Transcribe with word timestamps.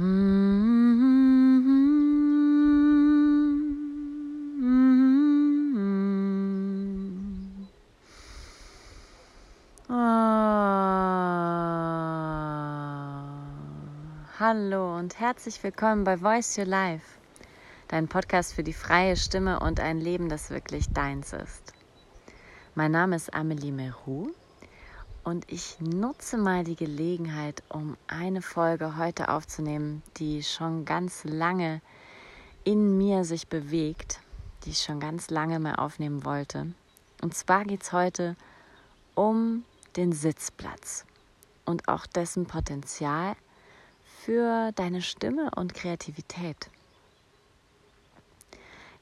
Hallo 0.00 0.06
und 14.96 15.20
herzlich 15.20 15.62
willkommen 15.62 16.04
bei 16.04 16.16
Voice 16.16 16.56
Your 16.56 16.64
Life, 16.64 17.04
dein 17.88 18.08
Podcast 18.08 18.54
für 18.54 18.62
die 18.62 18.72
freie 18.72 19.16
Stimme 19.16 19.60
und 19.60 19.80
ein 19.80 20.00
Leben, 20.00 20.30
das 20.30 20.48
wirklich 20.48 20.88
deins 20.94 21.34
ist. 21.34 21.74
Mein 22.74 22.92
Name 22.92 23.16
ist 23.16 23.34
Amelie 23.34 23.70
Meroux 23.70 24.32
und 25.30 25.44
ich 25.48 25.76
nutze 25.78 26.36
mal 26.36 26.64
die 26.64 26.74
Gelegenheit, 26.74 27.62
um 27.68 27.96
eine 28.08 28.42
Folge 28.42 28.96
heute 28.96 29.28
aufzunehmen, 29.28 30.02
die 30.16 30.42
schon 30.42 30.84
ganz 30.84 31.22
lange 31.22 31.80
in 32.64 32.98
mir 32.98 33.22
sich 33.22 33.46
bewegt, 33.46 34.18
die 34.64 34.70
ich 34.70 34.82
schon 34.82 34.98
ganz 34.98 35.30
lange 35.30 35.60
mal 35.60 35.76
aufnehmen 35.76 36.24
wollte. 36.24 36.74
Und 37.22 37.34
zwar 37.34 37.64
geht 37.64 37.82
es 37.84 37.92
heute 37.92 38.34
um 39.14 39.62
den 39.94 40.12
Sitzplatz 40.12 41.04
und 41.64 41.86
auch 41.86 42.06
dessen 42.06 42.46
Potenzial 42.46 43.36
für 44.24 44.72
deine 44.72 45.00
Stimme 45.00 45.52
und 45.54 45.74
Kreativität. 45.74 46.70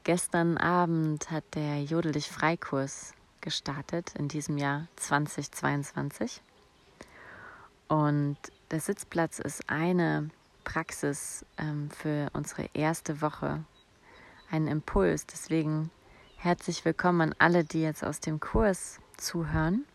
Gestern 0.05 0.59
Abend 0.59 1.31
hat 1.31 1.45
der 1.55 1.83
Jodel 1.83 2.13
dich 2.13 2.29
Freikurs 2.29 3.15
gestartet 3.49 4.13
in 4.19 4.29
diesem 4.29 4.59
Jahr 4.59 4.89
2022. 4.97 6.43
Und 7.89 8.37
der 8.71 8.79
Sitzplatz 8.79 9.39
ist 9.39 9.71
eine 9.71 10.29
Praxis 10.65 11.47
ähm, 11.57 11.89
für 11.91 12.29
unsere 12.35 12.69
erste 12.75 13.23
Woche, 13.23 13.65
ein 14.51 14.67
Impuls. 14.67 15.25
Deswegen 15.25 15.91
herzlich 16.37 16.85
willkommen 16.85 17.23
an 17.23 17.35
alle, 17.39 17.65
die 17.65 17.81
jetzt 17.81 18.05
aus 18.05 18.21
dem 18.21 18.39
Kurs 18.39 19.01
zuhören. 19.17 19.87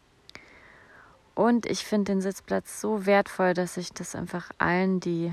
Und 1.36 1.68
ich 1.68 1.86
finde 1.86 2.14
den 2.14 2.22
Sitzplatz 2.22 2.82
so 2.82 3.06
wertvoll, 3.06 3.54
dass 3.54 3.78
ich 3.78 3.94
das 3.94 4.16
einfach 4.16 4.50
allen, 4.58 5.00
die 5.00 5.32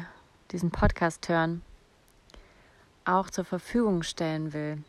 diesen 0.51 0.71
Podcast 0.71 1.27
hören, 1.31 1.63
auch 3.07 3.31
zur 3.31 3.47
Verfügung 3.47 4.03
stellen 4.03 4.53
will 4.53 4.85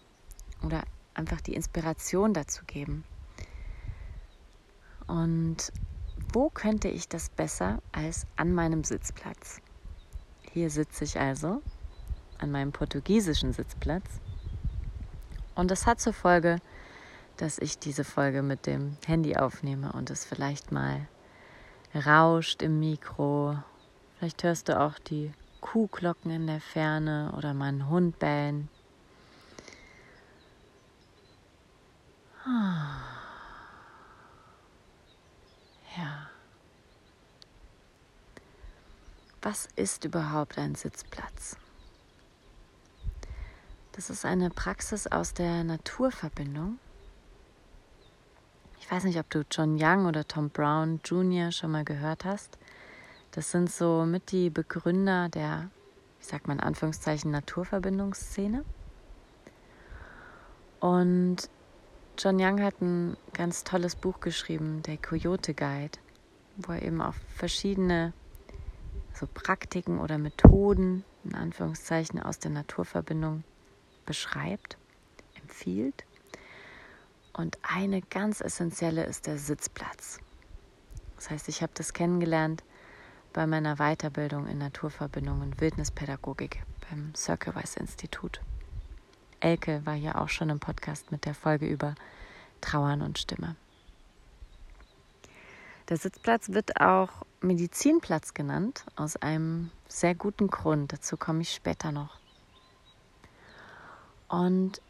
oder 0.66 0.84
einfach 1.14 1.40
die 1.40 1.56
Inspiration 1.56 2.34
dazu 2.34 2.66
geben. 2.66 3.06
Und 5.12 5.74
wo 6.32 6.50
könnte 6.50 6.88
ich 6.88 7.10
das 7.10 7.28
besser 7.28 7.82
als 7.92 8.26
an 8.38 8.54
meinem 8.54 8.86
Sitzplatz? 8.86 9.60
Hier 10.54 10.70
sitze 10.70 11.04
ich 11.04 11.20
also 11.20 11.62
an 12.38 12.50
meinem 12.50 12.72
portugiesischen 12.72 13.52
Sitzplatz. 13.52 14.06
Und 15.54 15.70
das 15.70 15.86
hat 15.86 16.00
zur 16.00 16.14
Folge, 16.14 16.62
dass 17.36 17.58
ich 17.58 17.78
diese 17.78 18.06
Folge 18.06 18.42
mit 18.42 18.66
dem 18.66 18.96
Handy 19.06 19.36
aufnehme 19.36 19.92
und 19.92 20.10
es 20.10 20.24
vielleicht 20.24 20.72
mal 20.72 21.10
rauscht 21.94 22.62
im 22.62 22.80
Mikro. 22.80 23.58
Vielleicht 24.18 24.44
hörst 24.44 24.70
du 24.70 24.80
auch 24.80 24.98
die 24.98 25.34
Kuhglocken 25.60 26.32
in 26.32 26.48
der 26.48 26.62
Ferne 26.62 27.34
oder 27.38 27.54
meinen 27.54 27.90
Hund 27.90 28.18
bellen. 28.18 28.70
Ja. 35.98 36.30
Was 39.42 39.68
ist 39.76 40.06
überhaupt 40.06 40.58
ein 40.58 40.76
Sitzplatz? 40.76 41.58
Das 43.94 44.10
ist 44.10 44.24
eine 44.26 44.50
Praxis 44.50 45.08
aus 45.08 45.34
der 45.34 45.64
Naturverbindung 45.64 46.80
ich 48.92 48.98
weiß 48.98 49.06
nicht, 49.06 49.20
ob 49.20 49.30
du 49.30 49.46
John 49.50 49.78
Young 49.80 50.06
oder 50.06 50.28
Tom 50.28 50.50
Brown 50.50 51.00
Jr. 51.06 51.54
schon 51.54 51.72
mal 51.72 51.86
gehört 51.86 52.26
hast. 52.26 52.58
Das 53.32 53.50
sind 53.50 53.72
so 53.72 54.06
mit 54.06 54.34
die 54.34 54.50
Begründer 54.50 55.30
der, 55.30 55.70
ich 56.20 56.28
sag 56.28 56.46
mal 56.46 56.56
in 56.56 56.60
Anführungszeichen, 56.60 57.32
Naturverbindungsszene. 57.32 58.66
Und 60.82 61.38
John 62.18 62.40
Young 62.40 62.62
hat 62.62 62.82
ein 62.82 63.18
ganz 63.34 63.64
tolles 63.64 63.96
Buch 63.96 64.20
geschrieben, 64.20 64.84
der 64.84 64.98
Coyote 64.98 65.54
Guide, 65.54 65.98
wo 66.58 66.74
er 66.74 66.84
eben 66.84 67.02
auch 67.02 67.16
verschiedene 67.36 68.14
so 69.14 69.28
Praktiken 69.28 70.00
oder 70.00 70.18
Methoden, 70.18 71.04
in 71.24 71.36
Anführungszeichen, 71.36 72.22
aus 72.22 72.40
der 72.40 72.52
Naturverbindung 72.52 73.44
beschreibt, 74.06 74.78
empfiehlt. 75.42 76.06
Und 77.34 77.58
eine 77.64 78.02
ganz 78.02 78.42
essentielle 78.42 79.06
ist 79.06 79.26
der 79.26 79.38
Sitzplatz. 79.38 80.20
Das 81.16 81.30
heißt, 81.30 81.50
ich 81.50 81.62
habe 81.62 81.72
das 81.76 81.94
kennengelernt 81.94 82.64
bei 83.34 83.48
meiner 83.48 83.78
Weiterbildung 83.78 84.48
in 84.48 84.58
Naturverbindung 84.58 85.42
und 85.42 85.62
Wildnispädagogik 85.62 86.64
beim 86.90 87.16
Circlewise 87.16 87.80
Institut. 87.80 88.42
Elke 89.42 89.86
war 89.86 89.96
ja 89.96 90.16
auch 90.16 90.30
schon 90.30 90.50
im 90.50 90.60
Podcast 90.60 91.12
mit 91.12 91.26
der 91.26 91.34
Folge 91.34 91.68
über 91.68 91.96
Trauern 92.62 93.02
und 93.02 93.20
Stimme. 93.20 93.56
Der 95.90 95.98
Sitzplatz 95.98 96.50
wird 96.50 96.80
auch 96.80 97.10
Medizinplatz 97.42 98.34
genannt, 98.34 98.86
aus 98.96 99.18
einem 99.18 99.72
sehr 99.88 100.16
guten 100.16 100.48
Grund. 100.48 100.94
Dazu 100.94 101.18
komme 101.18 101.42
ich 101.42 101.54
später 101.54 101.92
noch. 101.92 102.20
Und 104.30 104.82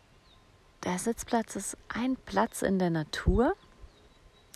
der 0.83 0.99
Sitzplatz 0.99 1.55
ist 1.55 1.77
ein 1.89 2.17
Platz 2.25 2.61
in 2.61 2.77
der 2.77 2.91
Natur. 2.91 3.53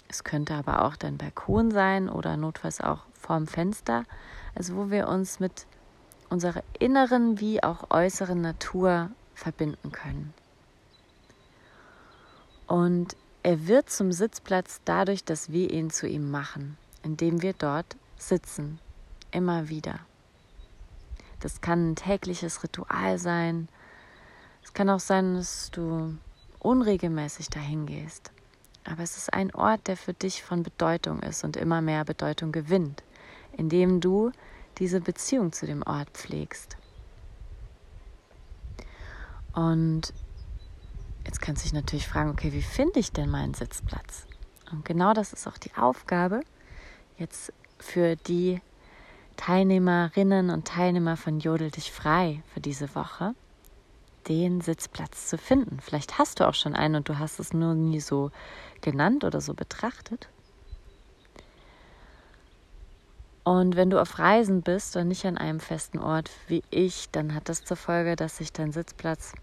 Es 0.07 0.23
könnte 0.23 0.53
aber 0.53 0.85
auch 0.85 0.95
dein 0.95 1.17
Balkon 1.17 1.71
sein 1.71 2.09
oder 2.09 2.37
notfalls 2.37 2.81
auch 2.81 2.99
vorm 3.13 3.47
Fenster. 3.47 4.03
Also 4.53 4.75
wo 4.75 4.91
wir 4.91 5.07
uns 5.07 5.39
mit 5.39 5.65
unserer 6.29 6.63
inneren 6.77 7.39
wie 7.39 7.63
auch 7.63 7.89
äußeren 7.89 8.41
Natur 8.41 9.09
verbinden 9.35 9.91
können. 9.91 10.33
Und 12.67 13.15
er 13.43 13.67
wird 13.67 13.91
zum 13.91 14.11
Sitzplatz 14.11 14.81
dadurch, 14.85 15.23
dass 15.23 15.51
wir 15.51 15.69
ihn 15.69 15.91
zu 15.91 16.07
ihm 16.07 16.31
machen, 16.31 16.77
indem 17.03 17.43
wir 17.43 17.53
dort 17.53 17.95
sitzen, 18.17 18.79
immer 19.31 19.69
wieder. 19.69 19.99
Das 21.41 21.61
kann 21.61 21.91
ein 21.91 21.95
tägliches 21.95 22.63
Ritual 22.63 23.19
sein, 23.19 23.67
es 24.63 24.73
kann 24.73 24.89
auch 24.89 24.99
sein, 24.99 25.35
dass 25.35 25.69
du 25.69 26.17
unregelmäßig 26.57 27.49
dahin 27.51 27.85
gehst. 27.85 28.31
Aber 28.83 29.03
es 29.03 29.15
ist 29.15 29.31
ein 29.31 29.53
Ort, 29.53 29.87
der 29.87 29.95
für 29.95 30.13
dich 30.13 30.43
von 30.43 30.63
Bedeutung 30.63 31.21
ist 31.21 31.43
und 31.43 31.55
immer 31.55 31.81
mehr 31.81 32.03
Bedeutung 32.03 32.51
gewinnt, 32.51 33.03
indem 33.53 34.01
du 34.01 34.31
diese 34.79 35.01
Beziehung 35.01 35.53
zu 35.53 35.67
dem 35.67 35.83
Ort 35.83 36.09
pflegst. 36.11 36.77
Und 39.55 40.13
jetzt 41.25 41.41
kannst 41.41 41.63
du 41.63 41.65
dich 41.65 41.73
natürlich 41.73 42.07
fragen, 42.07 42.29
okay, 42.29 42.51
wie 42.51 42.61
finde 42.61 42.99
ich 42.99 43.11
denn 43.11 43.29
meinen 43.29 43.53
Sitzplatz? 43.53 44.27
Und 44.71 44.85
genau 44.85 45.13
das 45.13 45.33
ist 45.33 45.47
auch 45.47 45.57
die 45.57 45.73
Aufgabe 45.75 46.41
jetzt 47.17 47.53
für 47.79 48.15
die 48.15 48.61
Teilnehmerinnen 49.37 50.49
und 50.49 50.67
Teilnehmer 50.67 51.17
von 51.17 51.39
Jodel 51.39 51.71
dich 51.71 51.91
frei 51.91 52.43
für 52.53 52.59
diese 52.59 52.93
Woche 52.95 53.33
den 54.27 54.61
Sitzplatz 54.61 55.27
zu 55.27 55.37
finden. 55.37 55.79
Vielleicht 55.79 56.17
hast 56.17 56.39
du 56.39 56.47
auch 56.47 56.53
schon 56.53 56.75
einen 56.75 56.95
und 56.95 57.09
du 57.09 57.19
hast 57.19 57.39
es 57.39 57.53
nur 57.53 57.75
nie 57.75 57.99
so 57.99 58.31
genannt 58.81 59.23
oder 59.23 59.39
so 59.39 59.53
betrachtet. 59.53 60.27
Und 63.43 63.75
wenn 63.75 63.91
du 63.91 64.01
auf 64.01 64.17
Reisen 64.17 64.63
bist 64.63 64.95
und 64.95 65.07
nicht 65.07 65.25
an 65.25 65.37
einem 65.37 65.59
festen 65.59 65.99
Ort 65.99 66.31
wie 66.47 66.63
ich, 66.71 67.11
dann 67.11 67.35
hat 67.35 67.47
das 67.47 67.63
zur 67.63 67.77
Folge, 67.77 68.15
dass 68.15 68.37
sich 68.37 68.51
dein 68.51 68.71
Sitzplatz 68.71 69.33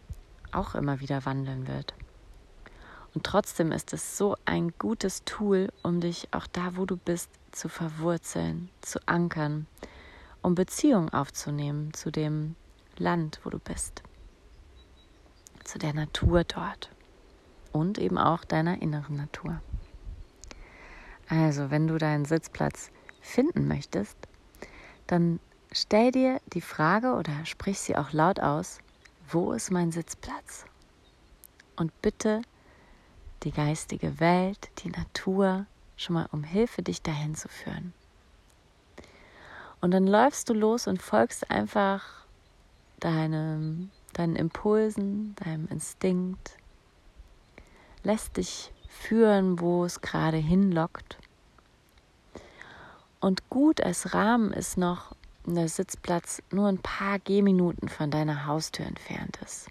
auch 0.53 0.75
immer 0.75 1.01
wieder 1.01 1.25
wandeln 1.25 1.67
wird. 1.67 1.95
Und 3.15 3.25
trotzdem 3.25 3.73
ist 3.73 3.93
es 3.93 4.17
so 4.17 4.37
ein 4.45 4.73
gutes 4.79 5.25
Tool, 5.25 5.71
um 5.83 6.01
dich 6.01 6.29
auch 6.33 6.47
da, 6.47 6.77
wo 6.77 6.87
du 6.87 6.97
bist, 6.97 7.31
zu 7.51 7.69
verwurzeln, 7.69 8.71
zu 8.81 8.99
ankern, 9.07 9.67
um 10.41 10.55
Beziehungen 10.55 11.11
aufzunehmen 11.11 11.93
zu 11.93 12.11
dem 12.11 12.57
Land, 12.97 13.41
wo 13.45 13.51
du 13.51 13.59
bist 13.59 14.03
zu 15.65 15.79
der 15.79 15.95
Natur 15.95 16.45
dort 16.45 16.91
und 17.73 17.99
eben 17.99 18.19
auch 18.19 18.45
deiner 18.45 18.83
inneren 18.83 19.17
Natur. 19.17 19.61
Also, 21.29 21.71
wenn 21.71 21.87
du 21.87 21.99
deinen 21.99 22.25
Sitzplatz 22.25 22.91
finden 23.21 23.69
möchtest, 23.69 24.17
dann 25.07 25.41
stell 25.71 26.11
dir 26.11 26.41
die 26.53 26.61
Frage 26.61 27.15
oder 27.15 27.47
sprich 27.47 27.81
sie 27.81 27.97
auch 27.97 28.13
laut 28.13 28.41
aus, 28.41 28.81
wo 29.33 29.53
ist 29.53 29.71
mein 29.71 29.93
Sitzplatz? 29.93 30.65
Und 31.77 31.91
bitte 32.03 32.43
die 33.43 33.51
geistige 33.51 34.21
Welt, 34.21 34.71
die 34.79 34.91
Natur 34.91 35.67
schon 35.97 36.15
mal 36.15 36.29
um 36.33 36.45
Hilfe, 36.45 36.83
dich 36.83 37.03
dahin 37.03 37.35
zu 37.35 37.49
führen. 37.49 37.93
Und 39.81 39.91
dann 39.91 40.07
läufst 40.07 40.49
du 40.49 40.55
los 40.55 40.87
und 40.87 41.03
folgst 41.03 41.51
einfach 41.51 42.25
deinem, 43.01 43.91
deinen 44.13 44.37
Impulsen, 44.37 45.35
deinem 45.37 45.67
Instinkt, 45.69 46.57
lässt 48.05 48.37
dich 48.37 48.73
führen, 48.89 49.59
wo 49.59 49.85
es 49.85 50.01
gerade 50.01 50.37
hinlockt. 50.37 51.19
Und 53.21 53.49
gut 53.51 53.81
als 53.81 54.15
Rahmen 54.15 54.53
ist 54.53 54.77
noch 54.77 55.17
der 55.45 55.69
Sitzplatz 55.69 56.43
nur 56.51 56.69
ein 56.69 56.79
paar 56.79 57.19
Gehminuten 57.19 57.89
von 57.89 58.11
deiner 58.11 58.47
Haustür 58.47 58.87
entfernt 58.87 59.39
ist. 59.45 59.69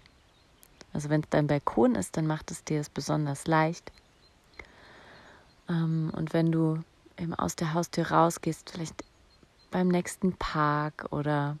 Also 0.92 1.08
wenn 1.08 1.22
es 1.22 1.28
dein 1.30 1.46
Balkon 1.46 1.94
ist, 1.94 2.16
dann 2.16 2.26
macht 2.26 2.50
es 2.50 2.64
dir 2.64 2.80
es 2.80 2.90
besonders 2.90 3.46
leicht. 3.46 3.90
Ähm, 5.68 6.12
und 6.14 6.34
wenn 6.34 6.52
du 6.52 6.82
eben 7.18 7.34
aus 7.34 7.56
der 7.56 7.72
Haustür 7.72 8.10
rausgehst, 8.10 8.70
vielleicht 8.70 9.04
beim 9.70 9.88
nächsten 9.88 10.34
Park 10.34 11.06
oder 11.10 11.56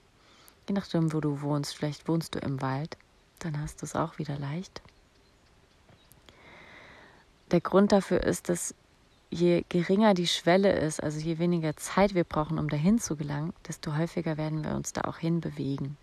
je 0.68 0.74
nachdem, 0.74 1.12
wo 1.12 1.20
du 1.20 1.40
wohnst, 1.40 1.74
vielleicht 1.74 2.08
wohnst 2.08 2.34
du 2.34 2.38
im 2.40 2.60
Wald, 2.60 2.96
dann 3.38 3.60
hast 3.60 3.80
du 3.80 3.86
es 3.86 3.96
auch 3.96 4.18
wieder 4.18 4.38
leicht. 4.38 4.82
Der 7.50 7.60
Grund 7.60 7.92
dafür 7.92 8.22
ist, 8.22 8.48
dass 8.48 8.74
je 9.32 9.64
geringer 9.68 10.14
die 10.14 10.26
Schwelle 10.26 10.72
ist, 10.72 11.02
also 11.02 11.18
je 11.18 11.38
weniger 11.38 11.74
Zeit 11.76 12.14
wir 12.14 12.24
brauchen, 12.24 12.58
um 12.58 12.68
dahin 12.68 12.98
zu 12.98 13.16
gelangen, 13.16 13.54
desto 13.66 13.96
häufiger 13.96 14.36
werden 14.36 14.62
wir 14.62 14.74
uns 14.74 14.92
da 14.92 15.02
auch 15.02 15.16
hinbewegen. 15.16 15.96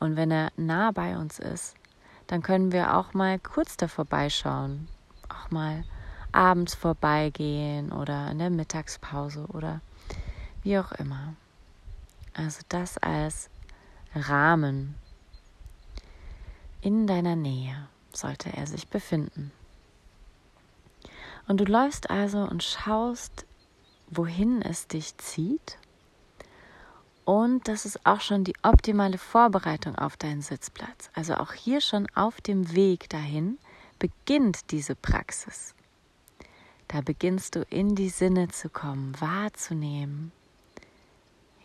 Und 0.00 0.16
wenn 0.16 0.30
er 0.30 0.50
nah 0.56 0.92
bei 0.92 1.16
uns 1.18 1.38
ist, 1.38 1.74
dann 2.26 2.42
können 2.42 2.72
wir 2.72 2.96
auch 2.96 3.12
mal 3.14 3.38
kurz 3.38 3.76
da 3.76 3.86
vorbeischauen, 3.86 4.88
auch 5.28 5.50
mal 5.50 5.84
abends 6.32 6.74
vorbeigehen 6.74 7.92
oder 7.92 8.30
in 8.30 8.38
der 8.38 8.50
Mittagspause 8.50 9.46
oder 9.48 9.80
wie 10.62 10.78
auch 10.78 10.92
immer. 10.92 11.34
Also 12.34 12.60
das 12.68 12.98
als 12.98 13.50
Rahmen. 14.14 14.94
In 16.80 17.06
deiner 17.06 17.36
Nähe 17.36 17.88
sollte 18.12 18.52
er 18.52 18.66
sich 18.66 18.88
befinden. 18.88 19.52
Und 21.46 21.60
du 21.60 21.64
läufst 21.64 22.10
also 22.10 22.38
und 22.38 22.62
schaust, 22.62 23.46
wohin 24.08 24.62
es 24.62 24.86
dich 24.88 25.16
zieht. 25.18 25.78
Und 27.24 27.66
das 27.66 27.84
ist 27.84 28.06
auch 28.06 28.20
schon 28.20 28.44
die 28.44 28.54
optimale 28.62 29.18
Vorbereitung 29.18 29.96
auf 29.96 30.16
deinen 30.16 30.42
Sitzplatz. 30.42 31.10
Also 31.12 31.34
auch 31.34 31.52
hier 31.52 31.80
schon 31.80 32.06
auf 32.14 32.40
dem 32.40 32.74
Weg 32.74 33.08
dahin 33.10 33.58
beginnt 33.98 34.70
diese 34.70 34.94
Praxis. 34.94 35.74
Da 36.88 37.00
beginnst 37.00 37.56
du 37.56 37.62
in 37.68 37.96
die 37.96 38.10
Sinne 38.10 38.48
zu 38.48 38.68
kommen, 38.68 39.20
wahrzunehmen. 39.20 40.30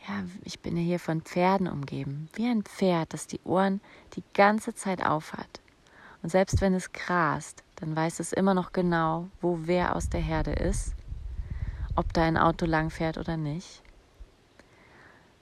Ja, 0.08 0.24
ich 0.44 0.60
bin 0.62 0.76
ja 0.78 0.82
hier 0.82 1.00
von 1.00 1.22
Pferden 1.22 1.68
umgeben, 1.68 2.28
wie 2.34 2.48
ein 2.48 2.64
Pferd, 2.64 3.14
das 3.14 3.28
die 3.28 3.40
Ohren 3.44 3.82
die 4.16 4.24
ganze 4.34 4.74
Zeit 4.74 5.06
aufhat. 5.06 5.62
Und 6.24 6.30
selbst 6.30 6.60
wenn 6.60 6.74
es 6.74 6.92
grast, 6.92 7.64
dann 7.82 7.96
weiß 7.96 8.20
es 8.20 8.32
immer 8.32 8.54
noch 8.54 8.74
genau, 8.74 9.30
wo 9.42 9.62
wer 9.64 9.96
aus 9.96 10.08
der 10.08 10.22
Herde 10.22 10.52
ist, 10.52 10.94
ob 11.96 12.14
da 12.14 12.22
ein 12.22 12.38
Auto 12.38 12.68
langfährt 12.68 13.18
oder 13.18 13.38
nicht. 13.38 13.82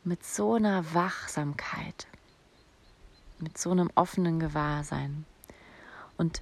Mit 0.06 0.24
so 0.26 0.54
einer 0.54 0.94
Wachsamkeit, 0.94 2.08
mit 3.40 3.58
so 3.58 3.72
einem 3.72 3.92
offenen 3.94 4.40
Gewahrsein. 4.40 5.26
Und 6.18 6.42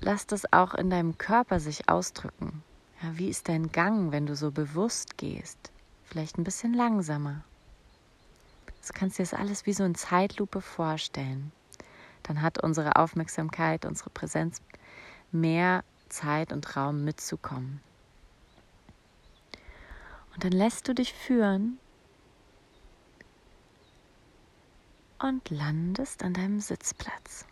lass 0.00 0.28
das 0.28 0.50
auch 0.52 0.74
in 0.74 0.90
deinem 0.90 1.18
Körper 1.18 1.58
sich 1.58 1.88
ausdrücken. 1.88 2.62
Ja, 3.02 3.18
wie 3.18 3.28
ist 3.28 3.48
dein 3.48 3.72
Gang, 3.72 4.12
wenn 4.12 4.26
du 4.26 4.36
so 4.36 4.52
bewusst 4.52 5.18
gehst? 5.18 5.72
Vielleicht 6.04 6.38
ein 6.38 6.44
bisschen 6.44 6.72
langsamer. 6.72 7.42
Du 8.86 8.92
kannst 8.94 9.18
dir 9.18 9.24
das 9.24 9.34
alles 9.34 9.66
wie 9.66 9.72
so 9.72 9.82
in 9.82 9.96
Zeitlupe 9.96 10.60
vorstellen. 10.60 11.50
Dann 12.22 12.42
hat 12.42 12.62
unsere 12.62 12.94
Aufmerksamkeit, 12.94 13.84
unsere 13.84 14.10
Präsenz 14.10 14.62
mehr 15.32 15.84
Zeit 16.08 16.52
und 16.52 16.76
Raum 16.76 17.04
mitzukommen. 17.04 17.80
Und 20.34 20.44
dann 20.44 20.52
lässt 20.52 20.88
du 20.88 20.94
dich 20.94 21.12
führen 21.12 21.78
und 25.18 25.50
landest 25.50 26.22
an 26.24 26.34
deinem 26.34 26.60
Sitzplatz. 26.60 27.46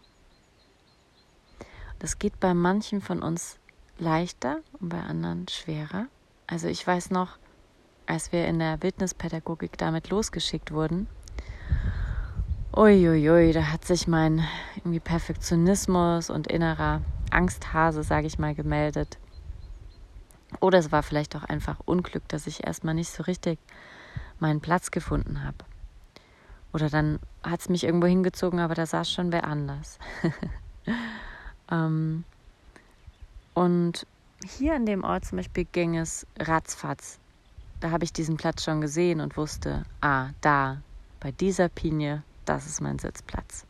Das 1.99 2.19
geht 2.19 2.41
bei 2.41 2.55
manchen 2.55 3.01
von 3.01 3.23
uns 3.23 3.59
leichter 3.99 4.61
und 4.81 4.89
bei 4.89 5.01
anderen 5.01 5.47
schwerer. 5.49 6.07
Also 6.47 6.69
ich 6.69 6.85
weiß 6.87 7.11
noch, 7.11 7.39
als 8.07 8.33
wir 8.33 8.47
in 8.49 8.59
der 8.59 8.83
Wildnispädagogik 8.83 9.77
damit 9.77 10.09
losgeschickt 10.09 10.73
wurden, 10.73 11.07
uiuiui, 12.75 13.53
da 13.53 13.71
hat 13.71 13.85
sich 13.85 14.09
mein 14.09 14.45
irgendwie 14.77 15.01
Perfektionismus 15.01 16.31
und 16.31 16.47
innerer 16.47 17.03
Angsthase, 17.33 18.03
sage 18.03 18.27
ich 18.27 18.39
mal, 18.39 18.55
gemeldet. 18.55 19.19
Oder 20.61 20.79
es 20.79 20.91
war 20.91 21.03
vielleicht 21.03 21.37
auch 21.37 21.45
einfach 21.45 21.79
Unglück, 21.85 22.27
dass 22.29 22.47
ich 22.47 22.67
erstmal 22.67 22.95
nicht 22.95 23.11
so 23.11 23.23
richtig 23.23 23.59
meinen 24.41 24.61
Platz 24.61 24.91
gefunden 24.91 25.45
habe. 25.45 25.59
Oder 26.73 26.89
dann 26.89 27.19
hat 27.43 27.61
es 27.61 27.69
mich 27.69 27.85
irgendwo 27.85 28.07
hingezogen, 28.07 28.61
aber 28.61 28.75
da 28.75 28.87
saß 28.87 29.11
schon 29.11 29.33
wer 29.33 29.45
anders. 29.45 29.99
ähm, 31.71 32.25
und 33.55 34.07
hier 34.45 34.75
an 34.75 34.87
dem 34.87 35.05
Ort 35.05 35.25
zum 35.25 35.37
Beispiel 35.37 35.67
ging 35.71 35.97
es 35.97 36.27
ratzfatz. 36.39 37.19
Da 37.81 37.91
habe 37.91 38.05
ich 38.05 38.13
diesen 38.13 38.37
Platz 38.37 38.65
schon 38.65 38.81
gesehen 38.81 39.21
und 39.21 39.37
wusste, 39.37 39.85
ah, 40.01 40.31
da, 40.41 40.79
bei 41.19 41.33
dieser 41.33 41.69
Pinie, 41.69 42.23
das 42.45 42.67
ist 42.67 42.81
mein 42.81 42.99
Sitzplatz. 42.99 43.65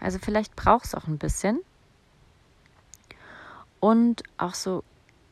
Also 0.00 0.18
vielleicht 0.18 0.56
braucht 0.56 0.86
es 0.86 0.94
auch 0.94 1.06
ein 1.06 1.18
bisschen, 1.18 1.60
und 3.80 4.22
auch 4.38 4.54
so 4.54 4.84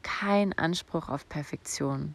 kein 0.02 0.52
Anspruch 0.58 1.08
auf 1.08 1.28
Perfektion. 1.28 2.14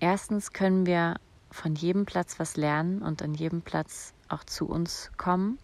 Erstens 0.00 0.52
können 0.52 0.86
wir 0.86 1.16
von 1.50 1.74
jedem 1.74 2.04
Platz 2.04 2.38
was 2.38 2.56
lernen 2.56 3.02
und 3.02 3.22
an 3.22 3.34
jedem 3.34 3.62
Platz 3.62 4.12
auch 4.28 4.44
zu 4.44 4.66
uns 4.66 5.10
kommen. 5.16 5.58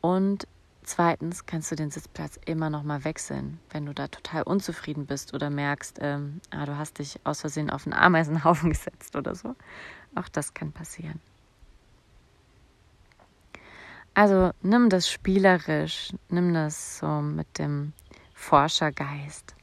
Und 0.00 0.46
zweitens 0.84 1.46
kannst 1.46 1.70
du 1.70 1.76
den 1.76 1.90
Sitzplatz 1.90 2.38
immer 2.46 2.70
noch 2.70 2.82
mal 2.82 3.04
wechseln, 3.04 3.58
wenn 3.70 3.86
du 3.86 3.92
da 3.92 4.08
total 4.08 4.42
unzufrieden 4.44 5.06
bist 5.06 5.34
oder 5.34 5.50
merkst, 5.50 5.98
ähm, 6.00 6.40
ah, 6.50 6.64
du 6.64 6.78
hast 6.78 6.98
dich 6.98 7.18
aus 7.24 7.40
Versehen 7.40 7.70
auf 7.70 7.86
einen 7.86 7.94
Ameisenhaufen 7.94 8.70
gesetzt 8.72 9.16
oder 9.16 9.34
so. 9.34 9.54
Auch 10.14 10.28
das 10.28 10.54
kann 10.54 10.72
passieren. 10.72 11.20
Also 14.14 14.50
nimm 14.62 14.88
das 14.88 15.10
spielerisch, 15.10 16.10
nimm 16.30 16.54
das 16.54 16.98
so 16.98 17.20
mit 17.20 17.58
dem 17.58 17.92
Forschergeist. 18.36 19.54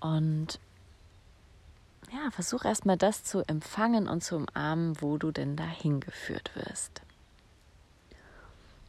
Und 0.00 0.60
ja, 2.10 2.30
versuch 2.30 2.64
erstmal 2.64 2.96
das 2.96 3.24
zu 3.24 3.42
empfangen 3.46 4.08
und 4.08 4.24
zu 4.24 4.36
umarmen, 4.36 4.96
wo 5.02 5.18
du 5.18 5.30
denn 5.30 5.56
dahin 5.56 6.00
geführt 6.00 6.52
wirst. 6.54 7.02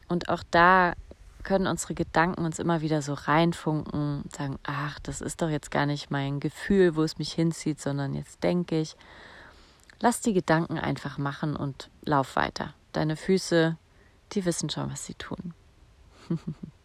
Und 0.08 0.30
auch 0.30 0.42
da 0.50 0.94
können 1.42 1.66
unsere 1.66 1.94
Gedanken 1.94 2.44
uns 2.44 2.58
immer 2.58 2.80
wieder 2.80 3.02
so 3.02 3.14
reinfunken 3.14 4.24
sagen, 4.34 4.58
ach, 4.62 4.98
das 5.00 5.20
ist 5.20 5.42
doch 5.42 5.50
jetzt 5.50 5.70
gar 5.70 5.86
nicht 5.86 6.10
mein 6.10 6.40
Gefühl, 6.40 6.96
wo 6.96 7.02
es 7.02 7.18
mich 7.18 7.32
hinzieht, 7.32 7.80
sondern 7.80 8.14
jetzt 8.14 8.42
denke 8.42 8.80
ich. 8.80 8.96
Lass 9.98 10.20
die 10.20 10.32
Gedanken 10.32 10.78
einfach 10.78 11.18
machen 11.18 11.56
und 11.56 11.90
lauf 12.02 12.36
weiter. 12.36 12.74
Deine 12.92 13.16
Füße, 13.16 13.76
die 14.32 14.44
wissen 14.44 14.70
schon, 14.70 14.90
was 14.90 15.04
sie 15.04 15.14
tun. 15.14 15.52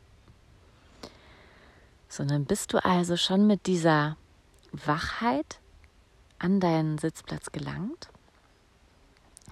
sondern 2.16 2.46
bist 2.46 2.74
du 2.74 2.84
also 2.84 3.18
schon 3.18 3.48
mit 3.48 3.66
dieser 3.68 4.18
Wachheit 4.72 5.60
an 6.40 6.60
deinen 6.60 6.98
Sitzplatz 6.98 7.52
gelangt. 7.52 8.10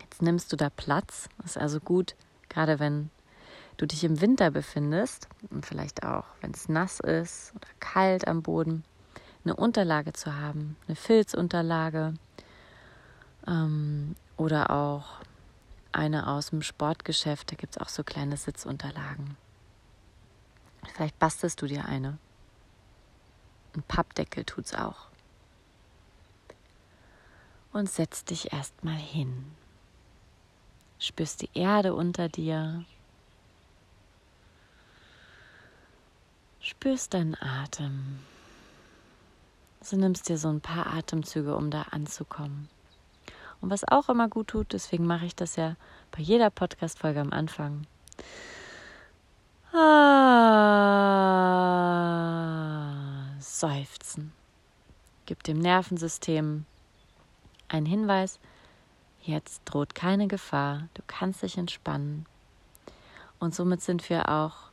Jetzt 0.01 0.21
nimmst 0.21 0.51
du 0.51 0.55
da 0.55 0.69
Platz. 0.69 1.29
Ist 1.43 1.57
also 1.57 1.79
gut, 1.79 2.15
gerade 2.49 2.79
wenn 2.79 3.09
du 3.77 3.85
dich 3.85 4.03
im 4.03 4.21
Winter 4.21 4.51
befindest 4.51 5.27
und 5.49 5.65
vielleicht 5.65 6.05
auch, 6.05 6.25
wenn 6.41 6.51
es 6.51 6.69
nass 6.69 6.99
ist 6.99 7.53
oder 7.55 7.67
kalt 7.79 8.27
am 8.27 8.41
Boden, 8.41 8.83
eine 9.43 9.55
Unterlage 9.55 10.13
zu 10.13 10.35
haben, 10.35 10.77
eine 10.87 10.95
Filzunterlage 10.95 12.13
ähm, 13.47 14.15
oder 14.37 14.69
auch 14.71 15.19
eine 15.91 16.27
aus 16.27 16.49
dem 16.49 16.61
Sportgeschäft. 16.61 17.51
Da 17.51 17.55
gibt 17.55 17.75
es 17.75 17.81
auch 17.81 17.89
so 17.89 18.03
kleine 18.03 18.37
Sitzunterlagen. 18.37 19.37
Vielleicht 20.93 21.17
bastelst 21.19 21.61
du 21.61 21.67
dir 21.67 21.85
eine. 21.85 22.17
Ein 23.75 23.83
Pappdeckel 23.83 24.43
tut's 24.43 24.73
auch. 24.73 25.07
Und 27.71 27.89
setz 27.89 28.23
dich 28.23 28.53
erstmal 28.53 28.95
hin. 28.95 29.51
Spürst 30.99 31.41
die 31.41 31.49
Erde 31.53 31.95
unter 31.95 32.29
dir. 32.29 32.85
Spürst 36.59 37.13
deinen 37.13 37.35
Atem. 37.41 38.19
So 39.81 39.97
nimmst 39.97 40.29
dir 40.29 40.37
so 40.37 40.47
ein 40.47 40.61
paar 40.61 40.93
Atemzüge, 40.93 41.55
um 41.55 41.71
da 41.71 41.81
anzukommen. 41.91 42.69
Und 43.59 43.69
was 43.69 43.87
auch 43.87 44.07
immer 44.07 44.29
gut 44.29 44.47
tut, 44.49 44.71
deswegen 44.73 45.05
mache 45.05 45.25
ich 45.25 45.35
das 45.35 45.55
ja 45.55 45.75
bei 46.11 46.19
jeder 46.19 46.49
Podcast-Folge 46.49 47.19
am 47.21 47.31
Anfang. 47.33 47.87
Ah, 49.73 50.03
seufzen. 53.63 54.33
Gibt 55.25 55.47
dem 55.47 55.57
Nervensystem 55.57 56.65
einen 57.69 57.85
Hinweis, 57.85 58.41
jetzt 59.21 59.61
droht 59.63 59.95
keine 59.95 60.27
Gefahr, 60.27 60.89
du 60.95 61.01
kannst 61.07 61.43
dich 61.43 61.57
entspannen. 61.57 62.25
Und 63.39 63.55
somit 63.55 63.81
sind 63.81 64.09
wir 64.09 64.27
auch 64.27 64.69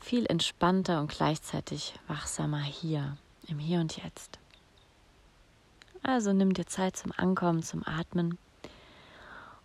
viel 0.00 0.24
entspannter 0.24 0.98
und 1.02 1.10
gleichzeitig 1.10 1.92
wachsamer 2.08 2.62
hier, 2.62 3.18
im 3.48 3.58
Hier 3.58 3.80
und 3.80 4.02
Jetzt. 4.02 4.38
Also 6.02 6.32
nimm 6.32 6.54
dir 6.54 6.64
Zeit 6.64 6.96
zum 6.96 7.12
Ankommen, 7.14 7.62
zum 7.62 7.86
Atmen 7.86 8.38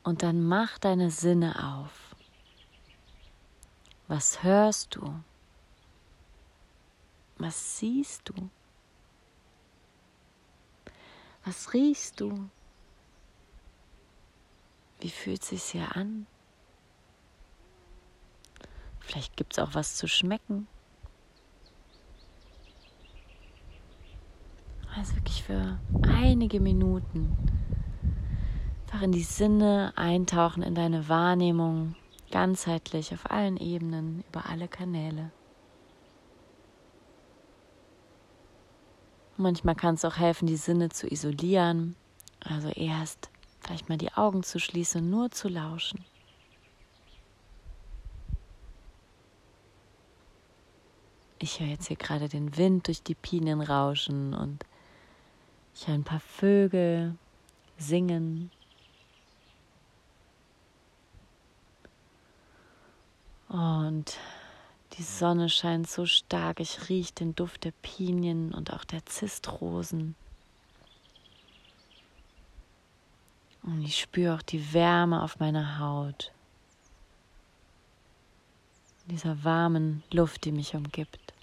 und 0.04 0.24
dann 0.24 0.44
mach 0.44 0.78
deine 0.78 1.10
Sinne 1.10 1.80
auf. 1.80 2.18
Was 4.10 4.44
hörst 4.44 4.98
du? 4.98 5.22
Was 7.46 7.78
siehst 7.78 8.28
du? 8.28 8.50
Was 11.44 11.75
riechst 11.75 12.20
du? 12.20 12.50
Wie 15.00 15.12
fühlt 15.12 15.44
es 15.44 15.50
sich 15.50 15.64
hier 15.66 15.96
an? 15.96 16.25
Vielleicht 19.00 19.38
gibt 19.38 19.54
es 19.54 19.60
auch 19.60 19.75
was 19.75 19.96
zu 19.96 20.08
schmecken. 20.08 20.68
Also 24.96 25.16
wirklich 25.16 25.44
für 25.44 25.78
einige 26.02 26.60
Minuten 26.60 27.38
einfach 28.88 29.04
in 29.04 29.12
die 29.12 29.22
Sinne 29.22 29.94
eintauchen, 29.96 30.64
in 30.64 30.74
deine 30.74 31.10
Wahrnehmung, 31.10 31.96
ganzheitlich 32.32 33.14
auf 33.14 33.30
allen 33.30 33.58
Ebenen, 33.58 34.24
über 34.30 34.48
alle 34.48 34.68
Kanäle. 34.68 35.32
Manchmal 39.38 39.75
kann 39.75 39.96
es 39.96 40.06
auch 40.06 40.18
helfen, 40.18 40.48
die 40.48 40.56
Sinne 40.56 40.89
zu 40.89 41.12
isolieren, 41.12 41.96
also 42.39 42.70
erst 42.70 43.30
vielleicht 43.60 43.89
mal 43.89 43.98
die 43.98 44.13
Augen 44.13 44.44
zu 44.44 44.60
schließen 44.60 45.10
nur 45.10 45.30
zu 45.32 45.50
lauschen. 45.50 46.06
Ich 51.39 51.60
höre 51.60 51.68
jetzt 51.68 51.88
hier 51.88 51.98
gerade 51.98 52.30
den 52.30 52.56
Wind 52.56 52.88
durch 52.88 53.04
die 53.04 53.13
Pinien 53.13 53.60
rauschen 53.60 54.34
und 54.34 54.63
ich 55.75 55.86
höre 55.86 55.96
ein 55.96 56.06
paar 56.06 56.22
Vögel 56.22 57.15
singen. 57.77 58.51
Und 63.50 64.18
die 64.98 65.04
Sonne 65.04 65.50
scheint 65.50 65.90
so 65.90 66.06
stark, 66.06 66.60
ich 66.60 66.90
rieche 66.90 67.14
den 67.14 67.36
Duft 67.36 67.66
der 67.66 67.74
Pinien 67.82 68.54
und 68.54 68.72
auch 68.72 68.86
der 68.86 69.06
Zistrosen. 69.06 70.16
Und 73.64 73.84
ich 73.84 74.00
spüre 74.00 74.36
auch 74.36 74.42
die 74.42 74.74
Wärme 74.74 75.24
auf 75.24 75.40
meiner 75.40 75.80
Haut. 75.80 76.32
Dieser 79.08 79.44
warmen 79.44 80.04
Luft, 80.12 80.46
die 80.46 80.52
mich 80.52 80.75
umgibt. 80.75 81.34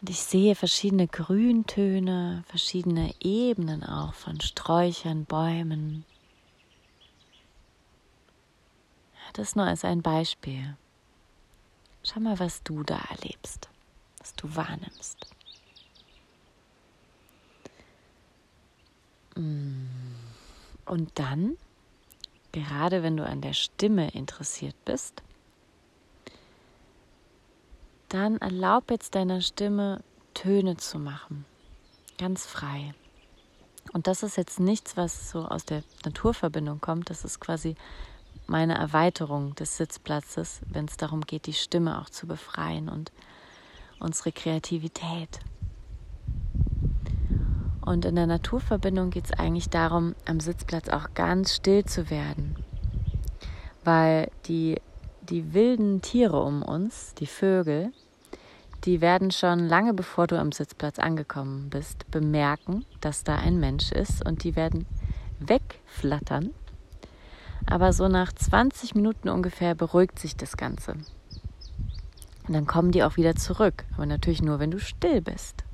Und 0.00 0.10
ich 0.10 0.20
sehe 0.20 0.54
verschiedene 0.54 1.08
Grüntöne, 1.08 2.44
verschiedene 2.46 3.14
Ebenen 3.20 3.82
auch 3.82 4.12
von 4.12 4.40
Sträuchern, 4.40 5.24
Bäumen. 5.24 6.04
Das 9.34 9.56
nur 9.56 9.66
als 9.66 9.84
ein 9.84 10.00
Beispiel. 10.00 10.76
Schau 12.04 12.20
mal, 12.20 12.38
was 12.38 12.62
du 12.62 12.82
da 12.84 12.98
erlebst, 13.10 13.68
was 14.18 14.32
du 14.34 14.54
wahrnimmst. 14.54 15.26
Mm. 19.34 19.86
Und 20.86 21.18
dann, 21.18 21.56
gerade 22.52 23.02
wenn 23.02 23.16
du 23.16 23.26
an 23.26 23.40
der 23.40 23.54
Stimme 23.54 24.10
interessiert 24.10 24.76
bist, 24.84 25.22
dann 28.08 28.36
erlaub 28.38 28.90
jetzt 28.90 29.14
deiner 29.14 29.40
Stimme 29.40 30.04
Töne 30.34 30.76
zu 30.76 30.98
machen, 30.98 31.44
ganz 32.18 32.46
frei. 32.46 32.94
Und 33.92 34.06
das 34.06 34.22
ist 34.22 34.36
jetzt 34.36 34.60
nichts, 34.60 34.96
was 34.96 35.30
so 35.30 35.46
aus 35.46 35.64
der 35.64 35.82
Naturverbindung 36.04 36.80
kommt, 36.80 37.10
das 37.10 37.24
ist 37.24 37.40
quasi 37.40 37.74
meine 38.46 38.76
Erweiterung 38.76 39.54
des 39.54 39.76
Sitzplatzes, 39.76 40.60
wenn 40.68 40.86
es 40.86 40.96
darum 40.96 41.22
geht, 41.22 41.46
die 41.46 41.52
Stimme 41.52 42.00
auch 42.00 42.10
zu 42.10 42.26
befreien 42.26 42.88
und 42.88 43.12
unsere 44.00 44.32
Kreativität. 44.32 45.40
Und 47.84 48.04
in 48.04 48.16
der 48.16 48.26
Naturverbindung 48.26 49.10
geht 49.10 49.26
es 49.26 49.32
eigentlich 49.32 49.68
darum, 49.68 50.14
am 50.26 50.40
Sitzplatz 50.40 50.88
auch 50.88 51.12
ganz 51.14 51.54
still 51.54 51.84
zu 51.84 52.08
werden, 52.08 52.56
weil 53.84 54.30
die, 54.46 54.80
die 55.22 55.52
wilden 55.52 56.00
Tiere 56.00 56.42
um 56.42 56.62
uns, 56.62 57.14
die 57.14 57.26
Vögel, 57.26 57.92
die 58.84 59.00
werden 59.00 59.30
schon 59.30 59.60
lange 59.60 59.94
bevor 59.94 60.26
du 60.26 60.38
am 60.38 60.52
Sitzplatz 60.52 60.98
angekommen 60.98 61.70
bist, 61.70 62.10
bemerken, 62.10 62.84
dass 63.00 63.24
da 63.24 63.36
ein 63.36 63.58
Mensch 63.58 63.92
ist 63.92 64.24
und 64.24 64.44
die 64.44 64.56
werden 64.56 64.86
wegflattern. 65.40 66.50
Aber 67.66 67.92
so 67.92 68.08
nach 68.08 68.32
20 68.32 68.94
Minuten 68.94 69.28
ungefähr 69.28 69.74
beruhigt 69.74 70.18
sich 70.18 70.36
das 70.36 70.56
Ganze. 70.56 70.92
Und 72.46 72.54
dann 72.54 72.66
kommen 72.66 72.92
die 72.92 73.02
auch 73.02 73.16
wieder 73.16 73.36
zurück, 73.36 73.84
aber 73.94 74.06
natürlich 74.06 74.42
nur, 74.42 74.58
wenn 74.58 74.70
du 74.70 74.78
still 74.78 75.20
bist. 75.20 75.64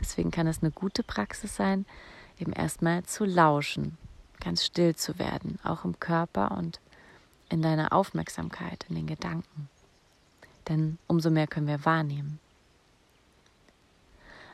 Deswegen 0.00 0.30
kann 0.30 0.46
es 0.46 0.62
eine 0.62 0.72
gute 0.72 1.02
Praxis 1.02 1.54
sein, 1.54 1.86
eben 2.38 2.52
erstmal 2.52 3.04
zu 3.04 3.24
lauschen, 3.24 3.96
ganz 4.40 4.64
still 4.64 4.96
zu 4.96 5.18
werden, 5.18 5.58
auch 5.62 5.84
im 5.84 6.00
Körper 6.00 6.52
und 6.52 6.80
in 7.48 7.62
deiner 7.62 7.92
Aufmerksamkeit, 7.92 8.86
in 8.88 8.96
den 8.96 9.06
Gedanken 9.06 9.68
denn 10.70 10.98
umso 11.06 11.30
mehr 11.30 11.46
können 11.46 11.66
wir 11.66 11.84
wahrnehmen. 11.84 12.38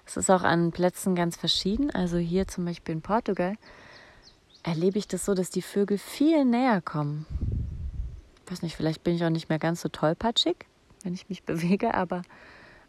Es 0.07 0.17
ist 0.17 0.31
auch 0.31 0.43
an 0.43 0.73
Plätzen 0.73 1.15
ganz 1.15 1.37
verschieden. 1.37 1.91
Also 1.91 2.17
hier 2.17 2.49
zum 2.49 2.65
Beispiel 2.65 2.95
in 2.95 3.03
Portugal 3.03 3.57
erlebe 4.67 4.99
ich 4.99 5.07
das 5.07 5.25
so, 5.25 5.35
dass 5.35 5.49
die 5.51 5.63
Vögel 5.63 5.97
viel 5.97 6.45
näher 6.45 6.81
kommen. 6.81 7.25
Ich 8.45 8.53
weiß 8.53 8.63
nicht, 8.63 8.77
vielleicht 8.77 9.05
bin 9.05 9.15
ich 9.15 9.25
auch 9.25 9.31
nicht 9.31 9.49
mehr 9.49 9.61
ganz 9.61 9.81
so 9.81 9.89
tollpatschig, 9.89 10.57
wenn 11.03 11.15
ich 11.15 11.29
mich 11.29 11.43
bewege, 11.45 11.95
aber 11.95 12.23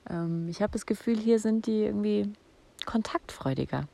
ähm, 0.09 0.49
ich 0.49 0.61
habe 0.61 0.73
das 0.73 0.85
Gefühl, 0.85 1.17
hier 1.17 1.39
sind 1.39 1.67
die 1.67 1.83
irgendwie 1.83 2.33
kontaktfreudiger, 2.85 3.87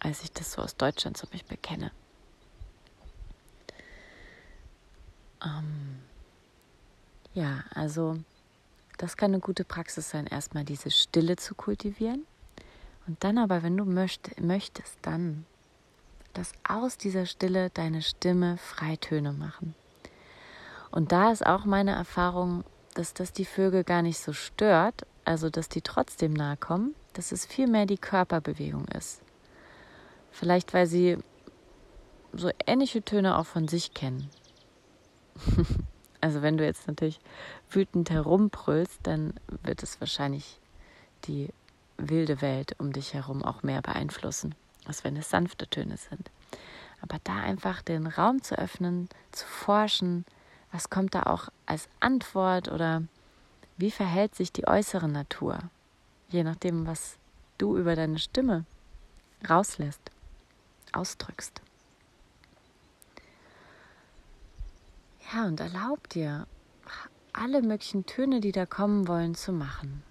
als 0.00 0.22
ich 0.22 0.32
das 0.32 0.52
so 0.52 0.62
aus 0.62 0.76
Deutschland 0.76 1.16
zum 1.18 1.28
Beispiel 1.30 1.58
kenne. 1.58 1.92
Ähm, 5.44 5.98
ja, 7.34 7.64
also 7.74 8.16
das 8.96 9.18
kann 9.18 9.32
eine 9.32 9.40
gute 9.40 9.64
Praxis 9.64 10.08
sein, 10.08 10.26
erstmal 10.26 10.64
diese 10.64 10.90
Stille 10.90 11.36
zu 11.36 11.54
kultivieren. 11.54 12.26
Und 13.06 13.22
dann 13.22 13.36
aber, 13.36 13.62
wenn 13.62 13.76
du 13.76 13.84
möcht, 13.84 14.40
möchtest, 14.40 14.96
dann 15.02 15.44
dass 16.34 16.52
aus 16.68 16.98
dieser 16.98 17.26
Stille 17.26 17.70
deine 17.70 18.02
Stimme 18.02 18.58
Freitöne 18.58 19.32
machen. 19.32 19.74
Und 20.90 21.12
da 21.12 21.32
ist 21.32 21.44
auch 21.44 21.64
meine 21.64 21.92
Erfahrung, 21.92 22.64
dass 22.94 23.14
das 23.14 23.32
die 23.32 23.44
Vögel 23.44 23.82
gar 23.82 24.02
nicht 24.02 24.18
so 24.18 24.32
stört, 24.32 25.06
also 25.24 25.50
dass 25.50 25.68
die 25.68 25.82
trotzdem 25.82 26.32
nahe 26.32 26.56
kommen, 26.56 26.94
dass 27.14 27.32
es 27.32 27.46
vielmehr 27.46 27.86
die 27.86 27.98
Körperbewegung 27.98 28.86
ist. 28.88 29.22
Vielleicht 30.30 30.74
weil 30.74 30.86
sie 30.86 31.18
so 32.32 32.50
ähnliche 32.66 33.02
Töne 33.02 33.38
auch 33.38 33.46
von 33.46 33.68
sich 33.68 33.94
kennen. 33.94 34.30
Also 36.20 36.40
wenn 36.40 36.56
du 36.56 36.64
jetzt 36.64 36.86
natürlich 36.86 37.20
wütend 37.68 38.08
herumbrüllst, 38.08 39.00
dann 39.02 39.34
wird 39.62 39.82
es 39.82 40.00
wahrscheinlich 40.00 40.58
die 41.24 41.50
wilde 41.98 42.40
Welt 42.40 42.76
um 42.78 42.94
dich 42.94 43.12
herum 43.12 43.44
auch 43.44 43.62
mehr 43.62 43.82
beeinflussen, 43.82 44.54
als 44.86 45.04
wenn 45.04 45.16
es 45.16 45.30
sanfte 45.30 45.68
Töne 45.68 45.96
sind. 45.96 46.30
Aber 47.00 47.18
da 47.24 47.36
einfach 47.36 47.82
den 47.82 48.06
Raum 48.06 48.42
zu 48.42 48.58
öffnen, 48.58 49.08
zu 49.32 49.46
forschen, 49.46 50.24
was 50.72 50.90
kommt 50.90 51.14
da 51.14 51.24
auch 51.24 51.48
als 51.66 51.88
Antwort 52.00 52.68
oder 52.68 53.02
wie 53.76 53.90
verhält 53.90 54.34
sich 54.34 54.52
die 54.52 54.66
äußere 54.66 55.08
Natur, 55.08 55.58
je 56.28 56.44
nachdem, 56.44 56.86
was 56.86 57.18
du 57.58 57.76
über 57.76 57.96
deine 57.96 58.18
Stimme 58.18 58.64
rauslässt, 59.48 60.10
ausdrückst. 60.92 61.60
Ja, 65.32 65.46
und 65.46 65.60
erlaub 65.60 66.08
dir, 66.08 66.46
alle 67.32 67.62
möglichen 67.62 68.06
Töne, 68.06 68.40
die 68.40 68.52
da 68.52 68.66
kommen 68.66 69.08
wollen, 69.08 69.34
zu 69.34 69.52
machen. 69.52 70.02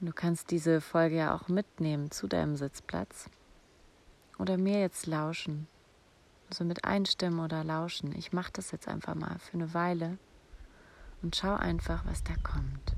Und 0.00 0.06
du 0.06 0.12
kannst 0.12 0.50
diese 0.50 0.80
Folge 0.80 1.16
ja 1.16 1.34
auch 1.34 1.48
mitnehmen 1.48 2.10
zu 2.10 2.26
deinem 2.26 2.56
Sitzplatz 2.56 3.28
oder 4.38 4.56
mir 4.56 4.80
jetzt 4.80 5.06
lauschen. 5.06 5.68
Also 6.48 6.64
mit 6.64 6.84
einstimmen 6.84 7.40
oder 7.40 7.62
lauschen. 7.62 8.14
Ich 8.16 8.32
mache 8.32 8.50
das 8.52 8.70
jetzt 8.70 8.88
einfach 8.88 9.14
mal 9.14 9.38
für 9.38 9.54
eine 9.54 9.74
Weile 9.74 10.18
und 11.22 11.36
schau 11.36 11.54
einfach, 11.54 12.04
was 12.06 12.24
da 12.24 12.32
kommt. 12.42 12.96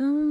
dum 0.00 0.29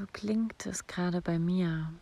so 0.00 0.06
klingt 0.14 0.64
es 0.64 0.86
gerade 0.86 1.20
bei 1.20 1.38
mir. 1.38 1.92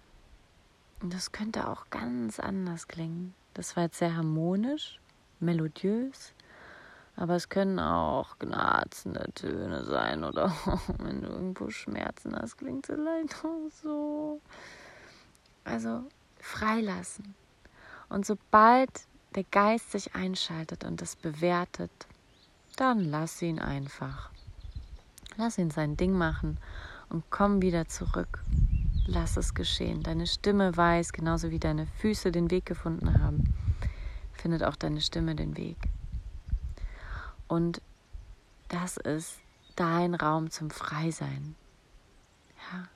Und 1.03 1.13
das 1.13 1.33
könnte 1.33 1.69
auch 1.69 1.91
ganz 1.91 2.39
anders 2.39 2.87
klingen. 2.87 3.35
Das 3.55 3.77
war 3.77 3.85
jetzt 3.85 3.99
sehr 3.99 4.17
harmonisch, 4.17 5.01
melodiös, 5.41 6.33
aber 7.17 7.35
es 7.35 7.49
können 7.49 7.81
auch 7.81 8.39
gnarzende 8.39 9.29
Töne 9.35 9.85
sein 9.85 10.23
oder 10.23 10.55
wenn 10.99 11.23
du 11.23 11.29
irgendwo 11.29 11.71
Schmerzen 11.71 12.37
hast, 12.37 12.57
klingt 12.59 12.89
es 12.89 12.95
vielleicht 12.95 13.37
so. 13.83 14.41
Also 15.65 16.05
freilassen. 16.39 17.35
Und 18.09 18.27
sobald 18.27 18.91
der 19.35 19.45
Geist 19.51 19.91
sich 19.91 20.15
einschaltet 20.15 20.85
und 20.85 21.03
das 21.03 21.17
bewertet, 21.17 21.91
dann 22.77 23.01
lass 23.01 23.43
ihn 23.43 23.59
einfach. 23.59 24.31
Lass 25.37 25.59
ihn 25.59 25.73
sein 25.73 25.97
Ding 25.97 26.13
machen 26.13 26.59
und 27.11 27.25
komm 27.31 27.63
wieder 27.63 27.89
zurück. 27.89 28.43
Lass 29.07 29.37
es 29.37 29.55
geschehen. 29.55 30.03
Deine 30.03 30.27
Stimme 30.27 30.77
weiß, 30.77 31.13
genauso 31.13 31.51
wie 31.51 31.59
deine 31.59 31.87
Füße 31.87 32.31
den 32.31 32.51
Weg 32.51 32.67
gefunden 32.67 33.23
haben, 33.23 33.55
findet 34.33 34.63
auch 34.63 34.77
deine 34.77 35.01
Stimme 35.01 35.35
den 35.35 35.57
Weg. 35.57 35.79
Und 37.47 37.81
das 38.69 38.99
ist 38.99 39.39
dein 39.77 40.15
Raum 40.15 40.51
zum 40.51 40.71
Freisein. 40.71 41.55
Ja. 42.73 42.89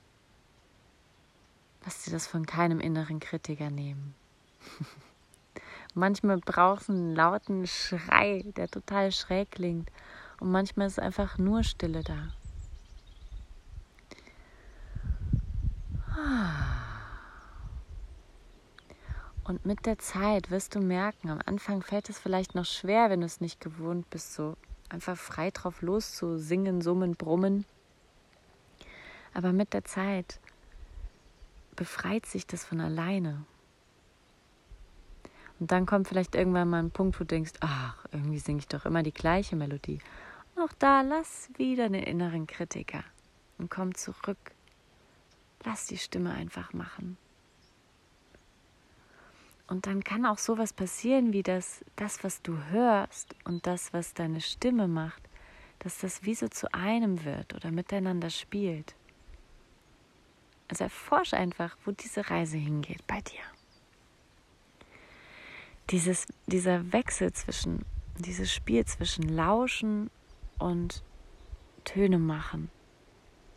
Lass 1.83 2.03
dir 2.03 2.11
das 2.11 2.27
von 2.27 2.45
keinem 2.45 2.79
inneren 2.79 3.19
Kritiker 3.19 3.69
nehmen. 3.69 4.13
manchmal 5.93 6.37
brauchst 6.37 6.89
du 6.89 6.93
einen 6.93 7.15
lauten 7.15 7.67
Schrei, 7.67 8.43
der 8.55 8.67
total 8.67 9.11
schräg 9.11 9.51
klingt. 9.51 9.89
Und 10.39 10.51
manchmal 10.51 10.87
ist 10.87 10.99
einfach 10.99 11.37
nur 11.37 11.63
Stille 11.63 12.03
da. 12.03 12.33
Und 19.43 19.65
mit 19.65 19.85
der 19.85 19.99
Zeit 19.99 20.51
wirst 20.51 20.75
du 20.75 20.79
merken, 20.79 21.29
am 21.29 21.39
Anfang 21.45 21.81
fällt 21.81 22.09
es 22.09 22.17
vielleicht 22.17 22.55
noch 22.55 22.65
schwer, 22.65 23.09
wenn 23.09 23.19
du 23.19 23.25
es 23.25 23.41
nicht 23.41 23.59
gewohnt 23.59 24.09
bist, 24.09 24.33
so 24.33 24.55
einfach 24.89 25.17
frei 25.17 25.51
drauf 25.51 25.81
los 25.81 26.15
zu 26.15 26.37
singen, 26.37 26.81
summen, 26.81 27.15
brummen. 27.15 27.65
Aber 29.33 29.51
mit 29.51 29.73
der 29.73 29.83
Zeit 29.83 30.39
befreit 31.75 32.25
sich 32.25 32.47
das 32.47 32.63
von 32.63 32.79
alleine. 32.79 33.43
Und 35.59 35.71
dann 35.71 35.85
kommt 35.85 36.07
vielleicht 36.07 36.35
irgendwann 36.35 36.69
mal 36.69 36.81
ein 36.81 36.91
Punkt, 36.91 37.19
wo 37.19 37.23
du 37.23 37.27
denkst, 37.27 37.53
ach, 37.59 38.05
irgendwie 38.11 38.39
singe 38.39 38.59
ich 38.59 38.67
doch 38.67 38.85
immer 38.85 39.03
die 39.03 39.13
gleiche 39.13 39.55
Melodie. 39.55 39.99
Und 40.55 40.63
auch 40.63 40.73
da 40.79 41.01
lass 41.01 41.49
wieder 41.57 41.89
den 41.89 42.03
inneren 42.03 42.47
Kritiker 42.47 43.03
und 43.57 43.69
komm 43.69 43.93
zurück. 43.95 44.52
Lass 45.65 45.87
die 45.87 45.97
Stimme 45.97 46.33
einfach 46.33 46.73
machen. 46.73 47.17
Und 49.67 49.87
dann 49.87 50.03
kann 50.03 50.25
auch 50.25 50.37
sowas 50.37 50.73
passieren, 50.73 51.31
wie 51.33 51.43
das, 51.43 51.83
das, 51.95 52.23
was 52.23 52.41
du 52.41 52.57
hörst 52.69 53.35
und 53.45 53.65
das, 53.65 53.93
was 53.93 54.13
deine 54.13 54.41
Stimme 54.41 54.87
macht, 54.87 55.23
dass 55.79 55.99
das 55.99 56.23
wie 56.23 56.35
so 56.35 56.47
zu 56.47 56.73
einem 56.73 57.23
wird 57.23 57.53
oder 57.53 57.71
miteinander 57.71 58.29
spielt. 58.29 58.95
Also 60.67 60.85
erforsch 60.85 61.33
einfach, 61.33 61.77
wo 61.85 61.91
diese 61.91 62.29
Reise 62.29 62.57
hingeht 62.57 63.05
bei 63.07 63.21
dir. 63.21 63.41
Dieses, 65.89 66.27
dieser 66.47 66.91
Wechsel 66.93 67.33
zwischen, 67.33 67.85
dieses 68.17 68.53
Spiel 68.53 68.85
zwischen 68.85 69.27
Lauschen 69.27 70.09
und 70.59 71.03
Töne 71.83 72.17
machen 72.17 72.69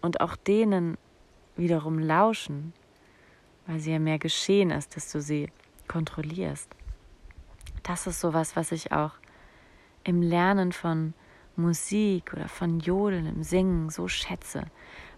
und 0.00 0.20
auch 0.20 0.36
denen 0.36 0.98
wiederum 1.56 1.98
lauschen, 1.98 2.72
weil 3.66 3.80
sie 3.80 3.92
ja 3.92 3.98
mehr 3.98 4.18
geschehen 4.18 4.70
ist, 4.70 4.96
du 5.12 5.20
sie 5.20 5.50
kontrollierst. 5.88 6.68
Das 7.82 8.06
ist 8.06 8.20
sowas, 8.20 8.56
was 8.56 8.72
ich 8.72 8.92
auch 8.92 9.12
im 10.04 10.22
Lernen 10.22 10.72
von 10.72 11.14
Musik 11.56 12.32
oder 12.32 12.48
von 12.48 12.80
Jodeln, 12.80 13.26
im 13.26 13.42
Singen 13.42 13.90
so 13.90 14.08
schätze, 14.08 14.64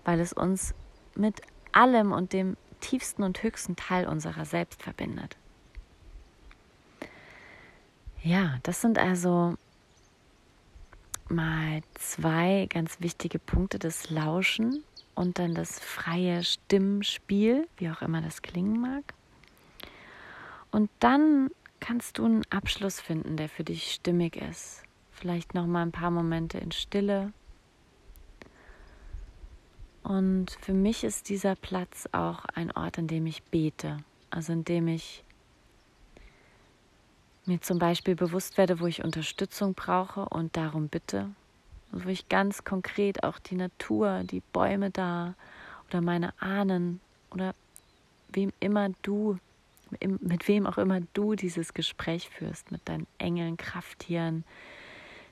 weil 0.05 0.21
es 0.21 0.33
uns 0.33 0.75
mit 1.15 1.41
allem 1.73 2.13
und 2.13 2.33
dem 2.33 2.57
tiefsten 2.81 3.23
und 3.23 3.43
höchsten 3.43 3.77
Teil 3.77 4.07
unserer 4.07 4.45
selbst 4.45 4.83
verbindet. 4.83 5.37
Ja, 8.23 8.59
das 8.63 8.81
sind 8.81 8.99
also 8.99 9.55
mal 11.29 11.83
zwei 11.95 12.67
ganz 12.71 13.01
wichtige 13.01 13.39
Punkte 13.39 13.79
des 13.79 14.11
Lauschen 14.11 14.85
und 15.19 15.41
dann 15.41 15.53
das 15.53 15.81
freie 15.81 16.45
Stimmspiel, 16.45 17.67
wie 17.77 17.91
auch 17.91 18.03
immer 18.03 18.23
das 18.23 18.41
klingen 18.41 18.81
mag. 18.81 19.15
Und 20.71 20.91
dann 21.01 21.51
kannst 21.81 22.19
du 22.19 22.25
einen 22.25 22.45
Abschluss 22.51 23.01
finden, 23.01 23.37
der 23.37 23.49
für 23.49 23.65
dich 23.65 23.91
stimmig 23.93 24.37
ist. 24.37 24.85
Vielleicht 25.11 25.55
noch 25.55 25.67
mal 25.67 25.83
ein 25.83 25.91
paar 25.91 26.13
Momente 26.13 26.59
in 26.59 26.71
Stille. 26.71 27.33
Und 30.05 30.53
für 30.61 30.73
mich 30.73 31.03
ist 31.03 31.29
dieser 31.29 31.57
Platz 31.57 32.09
auch 32.13 32.45
ein 32.55 32.71
Ort, 32.71 33.01
an 33.01 33.09
dem 33.09 33.27
ich 33.27 33.43
bete, 33.43 33.97
also 34.31 34.53
in 34.53 34.65
dem 34.65 34.87
ich 34.87 35.25
mir 37.45 37.61
zum 37.61 37.81
Beispiel 37.81 38.15
bewusst 38.15 38.57
werde, 38.57 38.79
wo 38.79 38.87
ich 38.87 39.03
Unterstützung 39.03 39.75
brauche 39.75 40.29
und 40.29 40.57
darum 40.57 40.87
bitte, 40.87 41.31
wo 41.91 42.09
ich 42.09 42.29
ganz 42.29 42.65
konkret 42.65 43.23
auch 43.25 43.39
die 43.39 43.55
Natur, 43.55 44.23
die 44.25 44.43
Bäume 44.53 44.91
da 44.91 45.35
oder 45.89 46.01
meine 46.01 46.33
Ahnen 46.41 47.01
oder 47.31 47.55
wem 48.31 48.53
immer 48.61 48.91
du 49.03 49.39
mit 50.01 50.49
wem 50.49 50.67
auch 50.67 50.79
immer 50.79 51.01
du 51.15 51.35
dieses 51.35 51.73
Gespräch 51.73 52.29
führst, 52.29 52.71
mit 52.71 52.87
deinen 52.89 53.07
Engeln, 53.17 53.57
Krafttieren, 53.57 54.45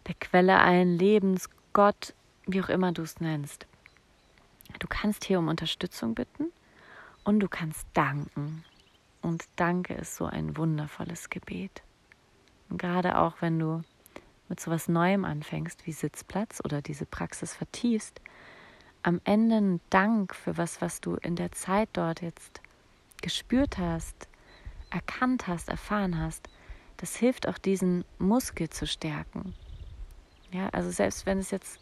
der 0.06 0.14
Quelle 0.14 0.58
allen 0.60 0.96
Lebens, 0.96 1.50
Gott, 1.72 2.14
wie 2.46 2.62
auch 2.62 2.68
immer 2.68 2.92
du 2.92 3.02
es 3.02 3.20
nennst. 3.20 3.66
Du 4.78 4.86
kannst 4.88 5.24
hier 5.24 5.38
um 5.38 5.48
Unterstützung 5.48 6.14
bitten 6.14 6.52
und 7.24 7.40
du 7.40 7.48
kannst 7.48 7.86
danken. 7.92 8.64
Und 9.22 9.44
Danke 9.56 9.94
ist 9.94 10.16
so 10.16 10.26
ein 10.26 10.56
wundervolles 10.56 11.30
Gebet. 11.30 11.82
Und 12.68 12.78
gerade 12.78 13.18
auch 13.18 13.34
wenn 13.40 13.58
du 13.58 13.82
mit 14.48 14.60
so 14.60 14.70
was 14.70 14.88
Neuem 14.88 15.24
anfängst, 15.24 15.86
wie 15.86 15.92
Sitzplatz 15.92 16.60
oder 16.64 16.82
diese 16.82 17.06
Praxis 17.06 17.54
vertiefst, 17.54 18.20
am 19.02 19.20
Ende 19.24 19.56
ein 19.56 19.80
Dank 19.90 20.34
für 20.34 20.56
was, 20.56 20.80
was 20.80 21.00
du 21.00 21.14
in 21.14 21.36
der 21.36 21.52
Zeit 21.52 21.88
dort 21.92 22.22
jetzt 22.22 22.60
gespürt 23.22 23.78
hast, 23.78 24.28
erkannt 24.90 25.46
hast, 25.46 25.68
erfahren 25.68 26.18
hast, 26.18 26.48
das 26.96 27.16
hilft 27.16 27.46
auch 27.46 27.58
diesen 27.58 28.04
Muskel 28.18 28.68
zu 28.70 28.86
stärken. 28.86 29.54
Ja, 30.50 30.68
also 30.70 30.90
selbst 30.90 31.26
wenn 31.26 31.38
es 31.38 31.50
jetzt 31.50 31.78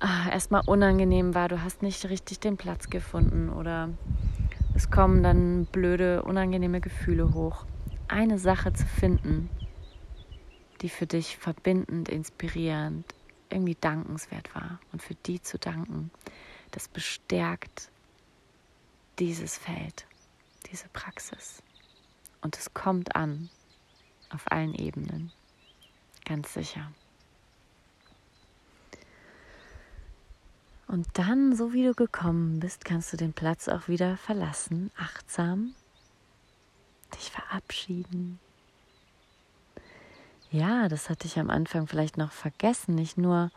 ah, 0.00 0.28
erstmal 0.30 0.62
unangenehm 0.66 1.34
war, 1.34 1.48
du 1.48 1.62
hast 1.62 1.82
nicht 1.82 2.08
richtig 2.08 2.40
den 2.40 2.56
Platz 2.56 2.90
gefunden 2.90 3.48
oder 3.48 3.90
es 4.74 4.90
kommen 4.90 5.22
dann 5.22 5.66
blöde, 5.66 6.22
unangenehme 6.22 6.80
Gefühle 6.80 7.32
hoch. 7.32 7.64
Eine 8.08 8.38
Sache 8.38 8.72
zu 8.72 8.84
finden, 8.86 9.48
die 10.82 10.88
für 10.88 11.06
dich 11.06 11.36
verbindend, 11.36 12.08
inspirierend, 12.08 13.04
irgendwie 13.50 13.76
dankenswert 13.80 14.54
war 14.54 14.80
und 14.92 15.02
für 15.02 15.14
die 15.14 15.40
zu 15.40 15.58
danken, 15.58 16.10
das 16.72 16.88
bestärkt 16.88 17.90
dieses 19.18 19.56
Feld, 19.56 20.06
diese 20.70 20.88
Praxis. 20.88 21.62
Und 22.40 22.56
es 22.58 22.74
kommt 22.74 23.16
an 23.16 23.48
auf 24.30 24.50
allen 24.50 24.74
Ebenen, 24.74 25.32
ganz 26.24 26.52
sicher. 26.54 26.90
Und 30.88 31.06
dann, 31.14 31.56
so 31.56 31.72
wie 31.72 31.84
du 31.84 31.94
gekommen 31.94 32.60
bist, 32.60 32.84
kannst 32.84 33.12
du 33.12 33.16
den 33.16 33.32
Platz 33.32 33.68
auch 33.68 33.88
wieder 33.88 34.16
verlassen, 34.16 34.92
achtsam, 34.96 35.74
dich 37.14 37.30
verabschieden. 37.30 38.38
Ja, 40.50 40.88
das 40.88 41.10
hatte 41.10 41.26
ich 41.26 41.38
am 41.38 41.50
Anfang 41.50 41.86
vielleicht 41.86 42.16
noch 42.16 42.30
vergessen, 42.30 42.94
nicht 42.94 43.18
nur, 43.18 43.50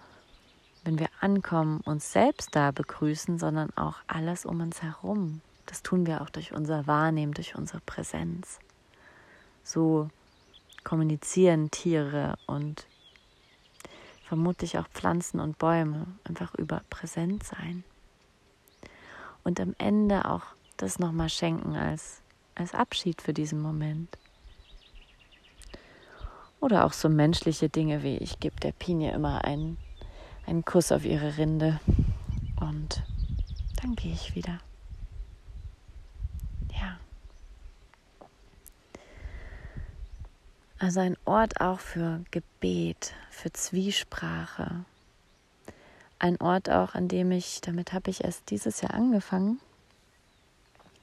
wenn 0.84 0.98
wir 0.98 1.10
ankommen, 1.22 1.82
uns 1.82 2.12
selbst 2.12 2.56
da 2.56 2.72
begrüßen, 2.72 3.38
sondern 3.38 3.70
auch 3.78 3.98
alles 4.08 4.46
um 4.46 4.60
uns 4.62 4.82
herum. 4.82 5.42
Das 5.68 5.84
tun 5.84 6.08
wir 6.08 6.22
auch 6.22 6.30
durch 6.30 6.52
unser 6.52 6.88
Wahrnehmen, 6.88 7.34
durch 7.34 7.56
unsere 7.56 7.80
Präsenz. 7.82 8.60
So 9.64 10.10
kommunizieren 10.84 11.70
Tiere 11.70 12.38
und 12.48 12.88
vermutlich 14.24 14.80
auch 14.80 14.88
Pflanzen 14.88 15.40
und 15.40 15.60
Bäume 15.60 16.08
einfach 16.24 16.56
über 16.56 16.82
präsent 16.90 17.44
sein. 17.44 17.84
Und 19.44 19.60
am 19.60 19.76
Ende 19.78 20.26
auch 20.26 20.44
das 20.78 20.98
nochmal 20.98 21.30
schenken 21.30 21.76
als, 21.76 22.22
als 22.56 22.74
Abschied 22.74 23.22
für 23.22 23.34
diesen 23.34 23.62
Moment. 23.62 24.18
Oder 26.60 26.86
auch 26.86 26.94
so 26.94 27.10
menschliche 27.10 27.70
Dinge 27.70 28.04
wie 28.04 28.18
ich 28.18 28.40
gebe 28.40 28.60
der 28.60 28.74
Pinie 28.74 29.14
immer 29.14 29.46
einen, 29.46 29.78
einen 30.46 30.66
Kuss 30.66 30.92
auf 30.92 31.06
ihre 31.06 31.38
Rinde 31.38 31.80
und 32.60 33.04
dann 33.82 33.96
gehe 33.96 34.14
ich 34.14 34.36
wieder. 34.36 34.60
Also 40.82 41.02
ein 41.02 41.18
Ort 41.26 41.60
auch 41.60 41.82
für 41.82 42.24
Gebet, 42.32 43.14
für 43.30 43.52
Zwiesprache. 43.52 44.86
Ein 46.20 46.40
Ort 46.40 46.70
auch, 46.70 46.96
an 46.96 47.10
dem 47.10 47.32
ich, 47.32 47.60
damit 47.60 47.92
habe 47.92 48.10
ich 48.10 48.24
erst 48.24 48.50
dieses 48.50 48.80
Jahr 48.80 48.94
angefangen, 48.94 49.60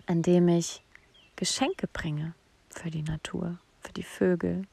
an 0.07 0.23
dem 0.23 0.49
ich 0.49 0.83
Geschenke 1.37 1.87
bringe 1.89 2.33
für 2.71 2.91
die 2.91 3.03
Natur, 3.03 3.59
für 3.83 3.93
die 3.93 4.03
Vögel, 4.03 4.67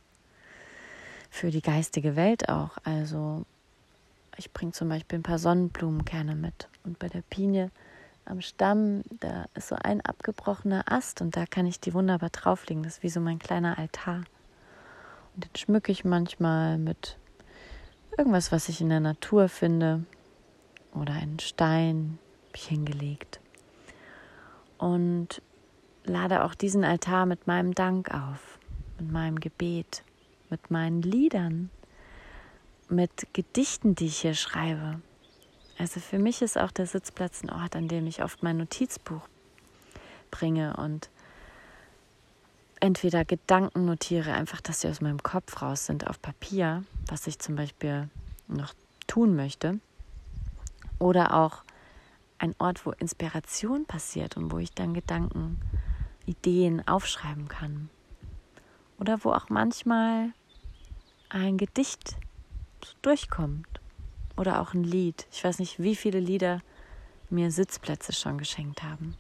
für 1.34 1.50
die 1.50 1.64
geistige 1.64 2.16
Welt 2.16 2.48
auch. 2.48 2.78
Also 2.84 3.44
ich 4.38 4.54
bringe 4.54 4.72
zum 4.72 4.88
Beispiel 4.88 5.18
ein 5.18 5.24
paar 5.24 5.40
Sonnenblumenkerne 5.40 6.36
mit. 6.36 6.70
Und 6.84 7.00
bei 7.00 7.10
der 7.10 7.24
Pinie 7.24 7.72
am 8.24 8.40
Stamm, 8.40 9.02
da 9.20 9.48
ist 9.56 9.70
so 9.70 9.76
ein 9.76 10.00
abgebrochener 10.02 10.92
Ast 10.92 11.22
und 11.22 11.36
da 11.36 11.48
kann 11.48 11.66
ich 11.66 11.80
die 11.80 11.96
wunderbar 11.96 12.30
drauflegen. 12.30 12.84
Das 12.84 12.98
ist 12.98 13.04
wie 13.04 13.10
so 13.10 13.20
mein 13.20 13.40
kleiner 13.40 13.80
Altar. 13.80 14.24
Den 15.36 15.50
schmücke 15.58 15.92
ich 15.92 16.06
manchmal 16.06 16.78
mit 16.78 17.18
irgendwas, 18.16 18.52
was 18.52 18.70
ich 18.70 18.80
in 18.80 18.90
der 18.90 19.00
Natur 19.00 19.50
finde 19.50 20.06
oder 20.94 21.14
einen 21.14 21.40
Stein 21.40 22.20
hingelegt. 22.56 23.40
Und 24.78 25.42
lade 26.04 26.44
auch 26.44 26.54
diesen 26.54 26.84
Altar 26.84 27.26
mit 27.26 27.48
meinem 27.48 27.74
Dank 27.74 28.14
auf, 28.14 28.60
mit 29.00 29.12
meinem 29.12 29.40
Gebet, 29.40 30.04
mit 30.54 30.70
meinen 30.70 31.02
Liedern, 31.02 31.72
mit 32.88 33.26
Gedichten, 33.34 33.96
die 33.96 34.06
ich 34.06 34.20
hier 34.20 34.36
schreibe. 34.36 35.02
Also 35.80 36.00
für 36.00 36.20
mich 36.20 36.44
ist 36.44 36.60
auch 36.60 36.70
der 36.70 36.86
Sitzplatz 36.86 37.42
ein 37.42 37.50
Ort, 37.50 37.76
an 37.76 37.88
dem 37.88 38.06
ich 38.06 38.22
oft 38.22 38.44
mein 38.44 38.58
Notizbuch 38.58 39.28
bringe 40.30 40.78
und 40.78 41.10
entweder 42.80 43.26
Gedanken 43.26 43.86
notiere, 43.86 44.34
einfach, 44.34 44.62
dass 44.62 44.82
sie 44.82 44.90
aus 44.90 45.02
meinem 45.02 45.24
Kopf 45.24 45.60
raus 45.60 45.88
sind 45.88 46.06
auf 46.08 46.22
Papier, 46.22 46.84
was 47.08 47.26
ich 47.26 47.40
zum 47.40 47.56
Beispiel 47.56 48.08
noch 48.48 48.76
tun 49.08 49.36
möchte, 49.36 49.80
oder 51.00 51.34
auch 51.34 51.64
ein 52.38 52.54
Ort, 52.60 52.86
wo 52.86 52.92
Inspiration 52.92 53.86
passiert 53.86 54.38
und 54.38 54.52
wo 54.52 54.60
ich 54.60 54.72
dann 54.72 54.94
Gedanken, 54.94 55.60
Ideen 56.28 56.88
aufschreiben 56.88 57.48
kann. 57.48 57.90
Oder 59.00 59.24
wo 59.24 59.32
auch 59.32 59.50
manchmal 59.50 60.32
ein 61.34 61.58
Gedicht 61.58 62.16
durchkommt 63.02 63.68
oder 64.38 64.62
auch 64.62 64.74
ein 64.74 64.84
Lied. 64.84 65.28
Ich 65.32 65.44
weiß 65.44 65.60
nicht, 65.60 65.82
wie 65.82 65.96
viele 65.96 66.20
Lieder 66.20 66.62
mir 67.30 67.52
Sitzplätze 67.52 68.14
schon 68.14 68.38
geschenkt 68.38 68.84
haben. 68.84 69.16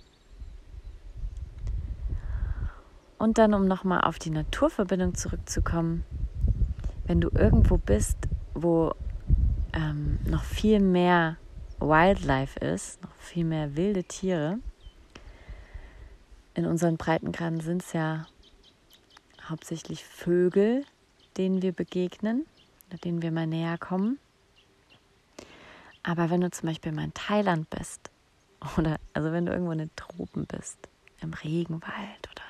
Und 3.17 3.37
dann, 3.37 3.53
um 3.53 3.67
nochmal 3.67 4.01
auf 4.01 4.19
die 4.19 4.29
Naturverbindung 4.29 5.15
zurückzukommen, 5.15 6.03
wenn 7.05 7.21
du 7.21 7.29
irgendwo 7.29 7.77
bist, 7.77 8.17
wo 8.53 8.93
ähm, 9.73 10.19
noch 10.25 10.43
viel 10.43 10.79
mehr 10.79 11.37
Wildlife 11.79 12.59
ist, 12.59 13.01
noch 13.01 13.15
viel 13.15 13.45
mehr 13.45 13.75
wilde 13.75 14.03
Tiere, 14.03 14.59
in 16.53 16.65
unseren 16.65 16.97
Breitengraden 16.97 17.61
sind 17.61 17.81
es 17.81 17.93
ja 17.93 18.27
hauptsächlich 19.49 20.05
Vögel, 20.05 20.85
denen 21.37 21.61
wir 21.61 21.71
begegnen, 21.71 22.45
denen 23.03 23.21
wir 23.21 23.31
mal 23.31 23.47
näher 23.47 23.77
kommen. 23.77 24.19
Aber 26.03 26.29
wenn 26.29 26.41
du 26.41 26.51
zum 26.51 26.67
Beispiel 26.67 26.91
mal 26.91 27.05
in 27.05 27.13
Thailand 27.13 27.69
bist, 27.69 28.11
oder 28.77 28.97
also 29.13 29.31
wenn 29.31 29.45
du 29.45 29.51
irgendwo 29.51 29.71
in 29.71 29.79
den 29.79 29.95
Tropen 29.95 30.45
bist, 30.45 30.77
im 31.21 31.33
Regenwald 31.33 32.29
oder 32.31 32.43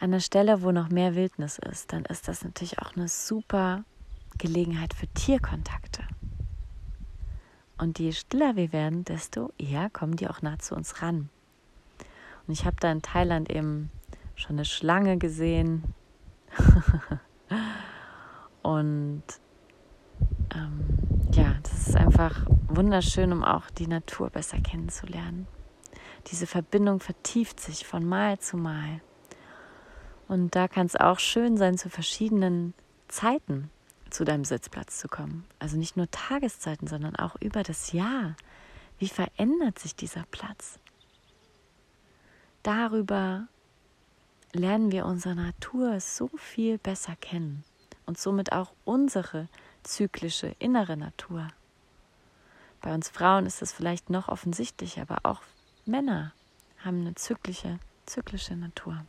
an 0.00 0.10
der 0.10 0.20
Stelle, 0.20 0.62
wo 0.62 0.72
noch 0.72 0.90
mehr 0.90 1.14
Wildnis 1.14 1.58
ist, 1.58 1.92
dann 1.92 2.04
ist 2.04 2.28
das 2.28 2.44
natürlich 2.44 2.80
auch 2.80 2.96
eine 2.96 3.08
super 3.08 3.84
Gelegenheit 4.38 4.92
für 4.92 5.06
Tierkontakte. 5.08 6.02
Und 7.78 7.98
je 7.98 8.12
stiller 8.12 8.56
wir 8.56 8.72
werden, 8.72 9.04
desto 9.04 9.52
eher 9.58 9.90
kommen 9.90 10.16
die 10.16 10.28
auch 10.28 10.42
nah 10.42 10.58
zu 10.58 10.74
uns 10.74 11.02
ran. 11.02 11.28
Und 12.46 12.52
ich 12.52 12.66
habe 12.66 12.76
da 12.78 12.90
in 12.92 13.02
Thailand 13.02 13.50
eben 13.50 13.90
schon 14.36 14.56
eine 14.56 14.64
Schlange 14.64 15.18
gesehen. 15.18 15.94
Und 18.62 19.22
ähm, 20.54 20.84
ja, 21.32 21.56
das 21.62 21.88
ist 21.88 21.96
einfach 21.96 22.46
wunderschön, 22.68 23.32
um 23.32 23.44
auch 23.44 23.70
die 23.70 23.86
Natur 23.86 24.30
besser 24.30 24.58
kennenzulernen. 24.60 25.46
Diese 26.28 26.46
Verbindung 26.46 27.00
vertieft 27.00 27.60
sich 27.60 27.86
von 27.86 28.04
Mal 28.04 28.38
zu 28.38 28.56
Mal. 28.56 29.00
Und 30.28 30.54
da 30.56 30.68
kann 30.68 30.86
es 30.86 30.96
auch 30.96 31.18
schön 31.18 31.56
sein, 31.56 31.76
zu 31.76 31.90
verschiedenen 31.90 32.72
Zeiten 33.08 33.70
zu 34.08 34.24
deinem 34.24 34.44
Sitzplatz 34.44 34.98
zu 34.98 35.08
kommen. 35.08 35.44
Also 35.58 35.76
nicht 35.76 35.96
nur 35.96 36.10
Tageszeiten, 36.10 36.86
sondern 36.86 37.16
auch 37.16 37.36
über 37.40 37.62
das 37.62 37.92
Jahr. 37.92 38.36
Wie 38.98 39.08
verändert 39.08 39.78
sich 39.78 39.96
dieser 39.96 40.24
Platz? 40.30 40.78
Darüber 42.62 43.48
lernen 44.54 44.92
wir 44.92 45.06
unsere 45.06 45.34
Natur 45.34 46.00
so 46.00 46.28
viel 46.36 46.78
besser 46.78 47.16
kennen 47.16 47.64
und 48.06 48.18
somit 48.18 48.52
auch 48.52 48.72
unsere 48.84 49.48
zyklische 49.82 50.54
innere 50.58 50.96
Natur. 50.96 51.48
Bei 52.80 52.94
uns 52.94 53.08
Frauen 53.08 53.46
ist 53.46 53.62
das 53.62 53.72
vielleicht 53.72 54.10
noch 54.10 54.28
offensichtlicher, 54.28 55.02
aber 55.02 55.18
auch 55.22 55.42
Männer 55.86 56.32
haben 56.84 57.00
eine 57.00 57.14
zyklische, 57.14 57.78
zyklische 58.06 58.56
Natur. 58.56 59.04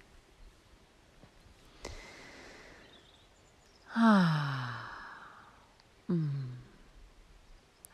Ah. 3.94 4.70
Mm. 6.08 6.56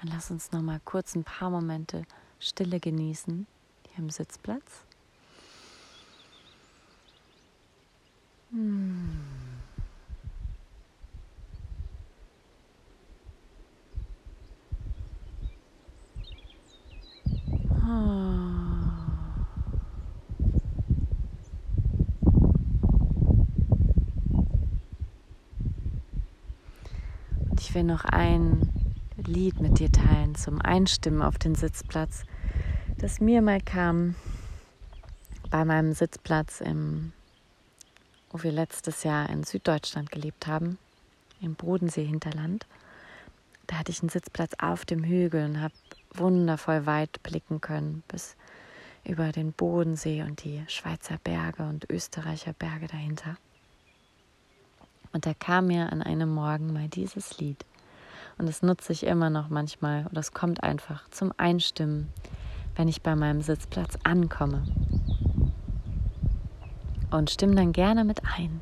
Dann 0.02 0.12
lass 0.12 0.32
uns 0.32 0.52
noch 0.52 0.62
mal 0.62 0.82
kurz 0.84 1.16
ein 1.16 1.24
paar 1.24 1.50
Momente 1.50 2.06
Stille 2.40 2.80
genießen 2.80 3.46
hier 3.88 3.98
im 4.00 4.10
Sitzplatz. 4.10 4.84
Hm. 8.52 8.92
ich 27.72 27.76
will 27.76 27.84
noch 27.84 28.04
ein 28.04 28.70
Lied 29.16 29.62
mit 29.62 29.80
dir 29.80 29.90
teilen 29.90 30.36
zum 30.36 30.60
Einstimmen 30.60 31.22
auf 31.22 31.38
den 31.38 31.56
Sitzplatz, 31.56 32.24
das 32.98 33.22
mir 33.22 33.42
mal 33.42 33.62
kam 33.62 34.16
bei 35.50 35.64
meinem 35.64 35.94
Sitzplatz 35.94 36.60
im 36.60 37.14
wo 38.32 38.42
wir 38.44 38.52
letztes 38.52 39.04
Jahr 39.04 39.30
in 39.30 39.44
Süddeutschland 39.44 40.12
gelebt 40.12 40.48
haben, 40.48 40.78
im 41.42 41.56
Bodensee-Hinterland. 41.56 42.66
Da 43.68 43.78
hatte 43.78 43.92
ich 43.92 44.02
einen 44.02 44.10
Sitzplatz 44.10 44.54
auf 44.60 44.86
dem 44.86 45.04
Hügel 45.04 45.46
und 45.46 45.62
habe 45.62 45.74
wundervoll 46.14 46.86
weit 46.86 47.22
blicken 47.24 47.62
können 47.62 48.04
bis 48.08 48.36
über 49.04 49.32
den 49.32 49.52
Bodensee 49.52 50.22
und 50.24 50.44
die 50.44 50.64
Schweizer 50.68 51.18
Berge 51.24 51.64
und 51.64 51.90
Österreicher 51.90 52.54
Berge 52.54 52.88
dahinter. 52.88 53.38
Und 55.14 55.26
da 55.26 55.34
kam 55.34 55.68
mir 55.68 55.92
an 55.92 56.02
einem 56.02 56.34
Morgen 56.34 56.72
mal 56.72 56.88
dieses 56.88 57.38
Lied. 57.38 57.66
Und 58.38 58.48
das 58.48 58.62
nutze 58.62 58.94
ich 58.94 59.06
immer 59.06 59.30
noch 59.30 59.50
manchmal 59.50 60.06
oder 60.08 60.20
es 60.20 60.32
kommt 60.32 60.64
einfach 60.64 61.10
zum 61.10 61.34
Einstimmen, 61.38 62.10
wenn 62.76 62.88
ich 62.88 63.02
bei 63.02 63.16
meinem 63.16 63.42
Sitzplatz 63.42 63.98
ankomme. 64.04 64.64
Und 67.12 67.30
stimme 67.30 67.56
dann 67.56 67.74
gerne 67.74 68.04
mit 68.06 68.22
ein. 68.38 68.62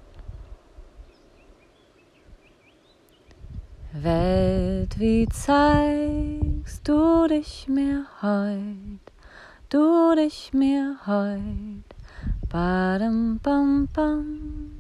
Welt, 3.92 5.00
wie 5.00 5.28
zeigst 5.28 6.88
du 6.88 7.28
dich 7.28 7.68
mir 7.68 8.06
heut, 8.22 9.02
du 9.70 10.16
dich 10.16 10.52
mir 10.54 10.98
heut, 11.08 11.84
badem 12.50 13.40
bam 13.40 13.88
bam. 13.94 14.72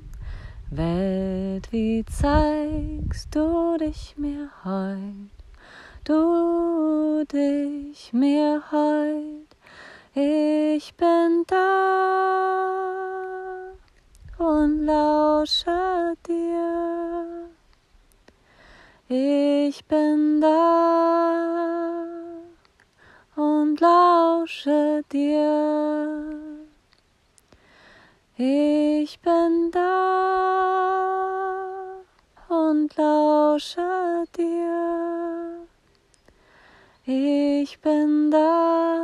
Welt, 0.69 1.71
wie 1.71 2.05
zeigst 2.05 3.33
du 3.33 3.77
dich 3.79 4.15
mir 4.17 4.49
heut, 4.63 5.31
du 6.03 7.25
dich 7.25 8.13
mir 8.13 8.61
heut, 8.71 9.57
ich 10.13 10.95
bin 10.95 11.43
da 11.47 13.08
und 14.39 14.85
lausche 14.85 16.15
dir. 16.25 17.49
Ich 19.09 19.83
bin 19.85 20.39
da 20.39 22.05
und 23.35 23.81
lausche 23.81 25.03
dir. 25.11 26.23
Ich 28.37 29.19
bin 29.19 29.71
da 29.71 29.89
und 32.47 32.95
lausche 32.95 34.23
dir. 34.37 35.67
Ich 37.05 37.79
bin 37.81 38.31
da 38.31 38.95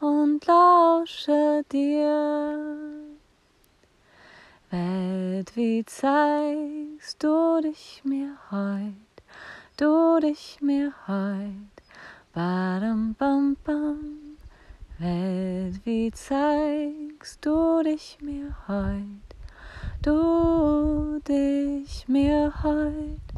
und 0.00 0.46
lausche 0.46 1.64
dir. 1.72 2.83
Welt, 4.74 5.54
wie 5.54 5.84
zeigst 5.84 7.22
du 7.22 7.60
dich 7.62 8.02
mir 8.02 8.36
heut, 8.50 9.14
du 9.76 10.18
dich 10.20 10.58
mir 10.60 10.92
heut, 11.06 11.76
badam 12.32 13.14
bam 13.16 13.56
bam. 13.62 14.36
Welt, 14.98 15.80
wie 15.84 16.10
zeigst 16.10 17.46
du 17.46 17.84
dich 17.84 18.18
mir 18.20 18.56
heut, 18.66 19.28
du 20.02 21.20
dich 21.20 22.08
mir 22.08 22.52
heut, 22.64 23.28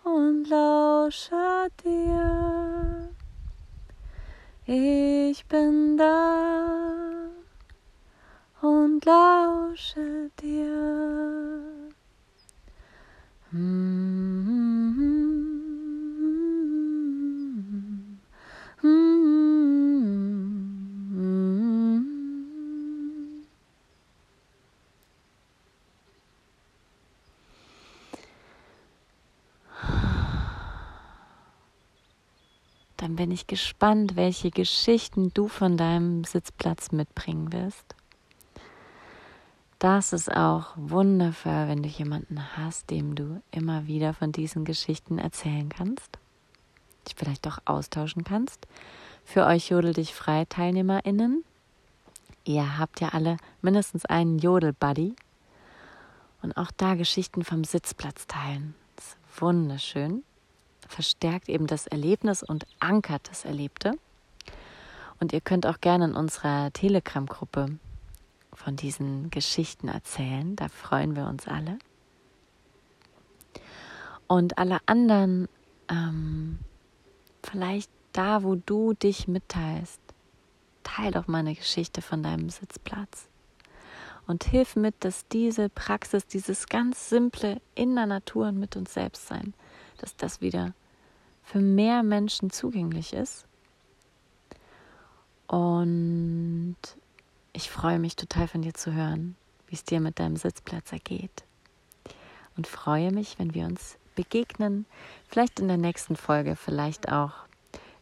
und 0.03 0.49
lausche 0.49 1.69
dir. 1.81 3.09
Ich 4.65 5.45
bin 5.45 5.95
da 5.95 7.29
und 8.61 9.05
lausche 9.05 10.29
dir. 10.41 11.23
Mm-hmm. 13.53 13.82
Dann 33.13 33.27
bin 33.27 33.31
ich 33.31 33.45
gespannt, 33.45 34.15
welche 34.15 34.49
Geschichten 34.49 35.31
du 35.35 35.47
von 35.47 35.77
deinem 35.77 36.23
Sitzplatz 36.23 36.91
mitbringen 36.91 37.53
wirst. 37.53 37.93
Das 39.77 40.13
ist 40.13 40.35
auch 40.35 40.73
wundervoll, 40.75 41.67
wenn 41.67 41.83
du 41.83 41.89
jemanden 41.89 42.57
hast, 42.57 42.89
dem 42.89 43.13
du 43.13 43.39
immer 43.51 43.85
wieder 43.85 44.15
von 44.15 44.31
diesen 44.31 44.65
Geschichten 44.65 45.19
erzählen 45.19 45.69
kannst, 45.69 46.17
dich 47.07 47.13
vielleicht 47.15 47.47
auch 47.47 47.59
austauschen 47.65 48.23
kannst. 48.23 48.65
Für 49.23 49.45
euch 49.45 49.69
Jodel 49.69 49.93
dich 49.93 50.15
frei 50.15 50.45
TeilnehmerInnen. 50.45 51.43
Ihr 52.45 52.79
habt 52.79 52.99
ja 52.99 53.09
alle 53.09 53.37
mindestens 53.61 54.05
einen 54.05 54.39
Jodel-Buddy 54.39 55.15
und 56.41 56.57
auch 56.57 56.71
da 56.75 56.95
Geschichten 56.95 57.43
vom 57.43 57.63
Sitzplatz 57.63 58.25
teilen. 58.25 58.73
Das 58.95 59.05
ist 59.05 59.17
wunderschön 59.39 60.23
verstärkt 60.89 61.49
eben 61.49 61.67
das 61.67 61.87
Erlebnis 61.87 62.43
und 62.43 62.65
ankert 62.79 63.29
das 63.29 63.45
Erlebte. 63.45 63.97
Und 65.19 65.33
ihr 65.33 65.41
könnt 65.41 65.65
auch 65.65 65.79
gerne 65.79 66.05
in 66.05 66.15
unserer 66.15 66.71
Telegram-Gruppe 66.73 67.77
von 68.53 68.75
diesen 68.75 69.29
Geschichten 69.29 69.87
erzählen. 69.87 70.55
Da 70.55 70.67
freuen 70.67 71.15
wir 71.15 71.27
uns 71.27 71.47
alle. 71.47 71.79
Und 74.27 74.57
alle 74.57 74.79
anderen, 74.85 75.47
ähm, 75.89 76.59
vielleicht 77.43 77.89
da, 78.13 78.43
wo 78.43 78.55
du 78.55 78.93
dich 78.93 79.27
mitteilst, 79.27 79.99
teil 80.83 81.11
doch 81.11 81.27
mal 81.27 81.39
eine 81.39 81.55
Geschichte 81.55 82.01
von 82.01 82.23
deinem 82.23 82.49
Sitzplatz. 82.49 83.27
Und 84.25 84.45
hilf 84.45 84.75
mit, 84.75 84.95
dass 85.01 85.27
diese 85.27 85.69
Praxis, 85.69 86.25
dieses 86.25 86.67
ganz 86.67 87.09
simple 87.09 87.61
in 87.75 87.95
der 87.95 88.05
Natur 88.05 88.47
und 88.47 88.59
mit 88.59 88.75
uns 88.77 88.93
selbst 88.93 89.27
sein, 89.27 89.53
dass 90.03 90.17
das 90.17 90.41
wieder 90.41 90.73
für 91.43 91.59
mehr 91.59 92.03
Menschen 92.03 92.49
zugänglich 92.49 93.13
ist. 93.13 93.45
Und 95.47 96.75
ich 97.53 97.69
freue 97.69 97.99
mich 97.99 98.17
total 98.17 98.49
von 98.49 98.61
dir 98.61 98.73
zu 98.73 98.93
hören, 98.93 99.37
wie 99.67 99.75
es 99.75 99.85
dir 99.85 100.01
mit 100.01 100.19
deinem 100.19 100.35
Sitzplatz 100.35 100.91
ergeht. 100.91 101.45
Und 102.57 102.67
freue 102.67 103.13
mich, 103.13 103.39
wenn 103.39 103.53
wir 103.53 103.65
uns 103.65 103.97
begegnen, 104.15 104.85
vielleicht 105.29 105.61
in 105.61 105.69
der 105.69 105.77
nächsten 105.77 106.17
Folge, 106.17 106.57
vielleicht 106.57 107.09
auch 107.09 107.33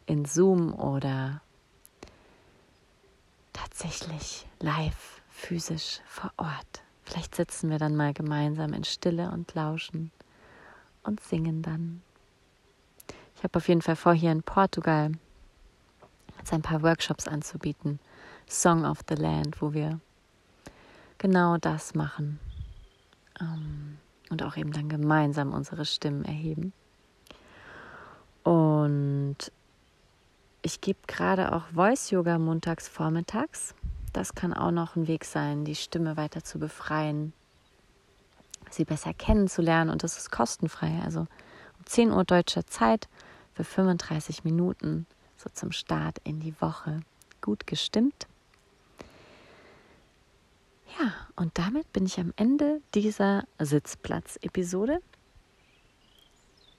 in 0.06 0.24
Zoom 0.24 0.74
oder 0.74 1.40
tatsächlich 3.52 4.48
live, 4.58 5.22
physisch 5.30 6.00
vor 6.06 6.32
Ort. 6.36 6.82
Vielleicht 7.04 7.36
sitzen 7.36 7.70
wir 7.70 7.78
dann 7.78 7.94
mal 7.94 8.12
gemeinsam 8.12 8.72
in 8.72 8.82
Stille 8.82 9.30
und 9.30 9.54
lauschen 9.54 10.10
und 11.04 11.20
singen 11.20 11.62
dann. 11.62 12.02
Ich 13.36 13.44
habe 13.44 13.56
auf 13.56 13.68
jeden 13.68 13.82
Fall 13.82 13.96
vor, 13.96 14.14
hier 14.14 14.32
in 14.32 14.42
Portugal 14.42 15.12
jetzt 16.38 16.52
ein 16.52 16.62
paar 16.62 16.82
Workshops 16.82 17.28
anzubieten. 17.28 17.98
Song 18.48 18.84
of 18.84 19.00
the 19.08 19.14
Land, 19.14 19.62
wo 19.62 19.72
wir 19.72 20.00
genau 21.18 21.56
das 21.56 21.94
machen. 21.94 22.38
Ähm, 23.40 23.98
und 24.30 24.42
auch 24.42 24.56
eben 24.56 24.72
dann 24.72 24.88
gemeinsam 24.88 25.52
unsere 25.52 25.84
Stimmen 25.84 26.24
erheben. 26.24 26.72
Und 28.44 29.36
ich 30.62 30.80
gebe 30.80 30.98
gerade 31.06 31.52
auch 31.52 31.66
Voice 31.74 32.10
Yoga 32.10 32.38
montags 32.38 32.88
vormittags. 32.88 33.74
Das 34.12 34.34
kann 34.34 34.52
auch 34.52 34.70
noch 34.70 34.96
ein 34.96 35.06
Weg 35.06 35.24
sein, 35.24 35.64
die 35.64 35.74
Stimme 35.74 36.16
weiter 36.16 36.44
zu 36.44 36.58
befreien, 36.58 37.32
sie 38.74 38.84
besser 38.84 39.12
kennenzulernen 39.14 39.90
und 39.90 40.02
das 40.02 40.16
ist 40.18 40.30
kostenfrei. 40.30 41.00
Also 41.04 41.20
um 41.20 41.86
10 41.86 42.10
Uhr 42.10 42.24
deutscher 42.24 42.66
Zeit 42.66 43.08
für 43.54 43.64
35 43.64 44.44
Minuten 44.44 45.06
so 45.36 45.50
zum 45.52 45.72
Start 45.72 46.18
in 46.24 46.40
die 46.40 46.54
Woche. 46.60 47.00
Gut 47.40 47.66
gestimmt. 47.66 48.26
Ja, 50.98 51.12
und 51.36 51.58
damit 51.58 51.92
bin 51.92 52.06
ich 52.06 52.20
am 52.20 52.32
Ende 52.36 52.80
dieser 52.94 53.44
Sitzplatz-Episode. 53.58 55.00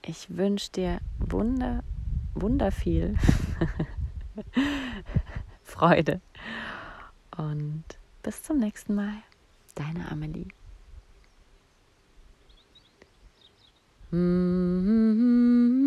Ich 0.02 0.36
wünsche 0.36 0.70
dir 0.70 1.00
wunder, 1.18 1.82
wunderviel 2.34 3.16
Freude 5.62 6.20
und 7.36 7.84
bis 8.22 8.42
zum 8.42 8.58
nächsten 8.58 8.94
Mal. 8.94 9.14
Deine 9.74 10.10
Amelie. 10.10 10.48
Mm-hmm. 14.14 15.83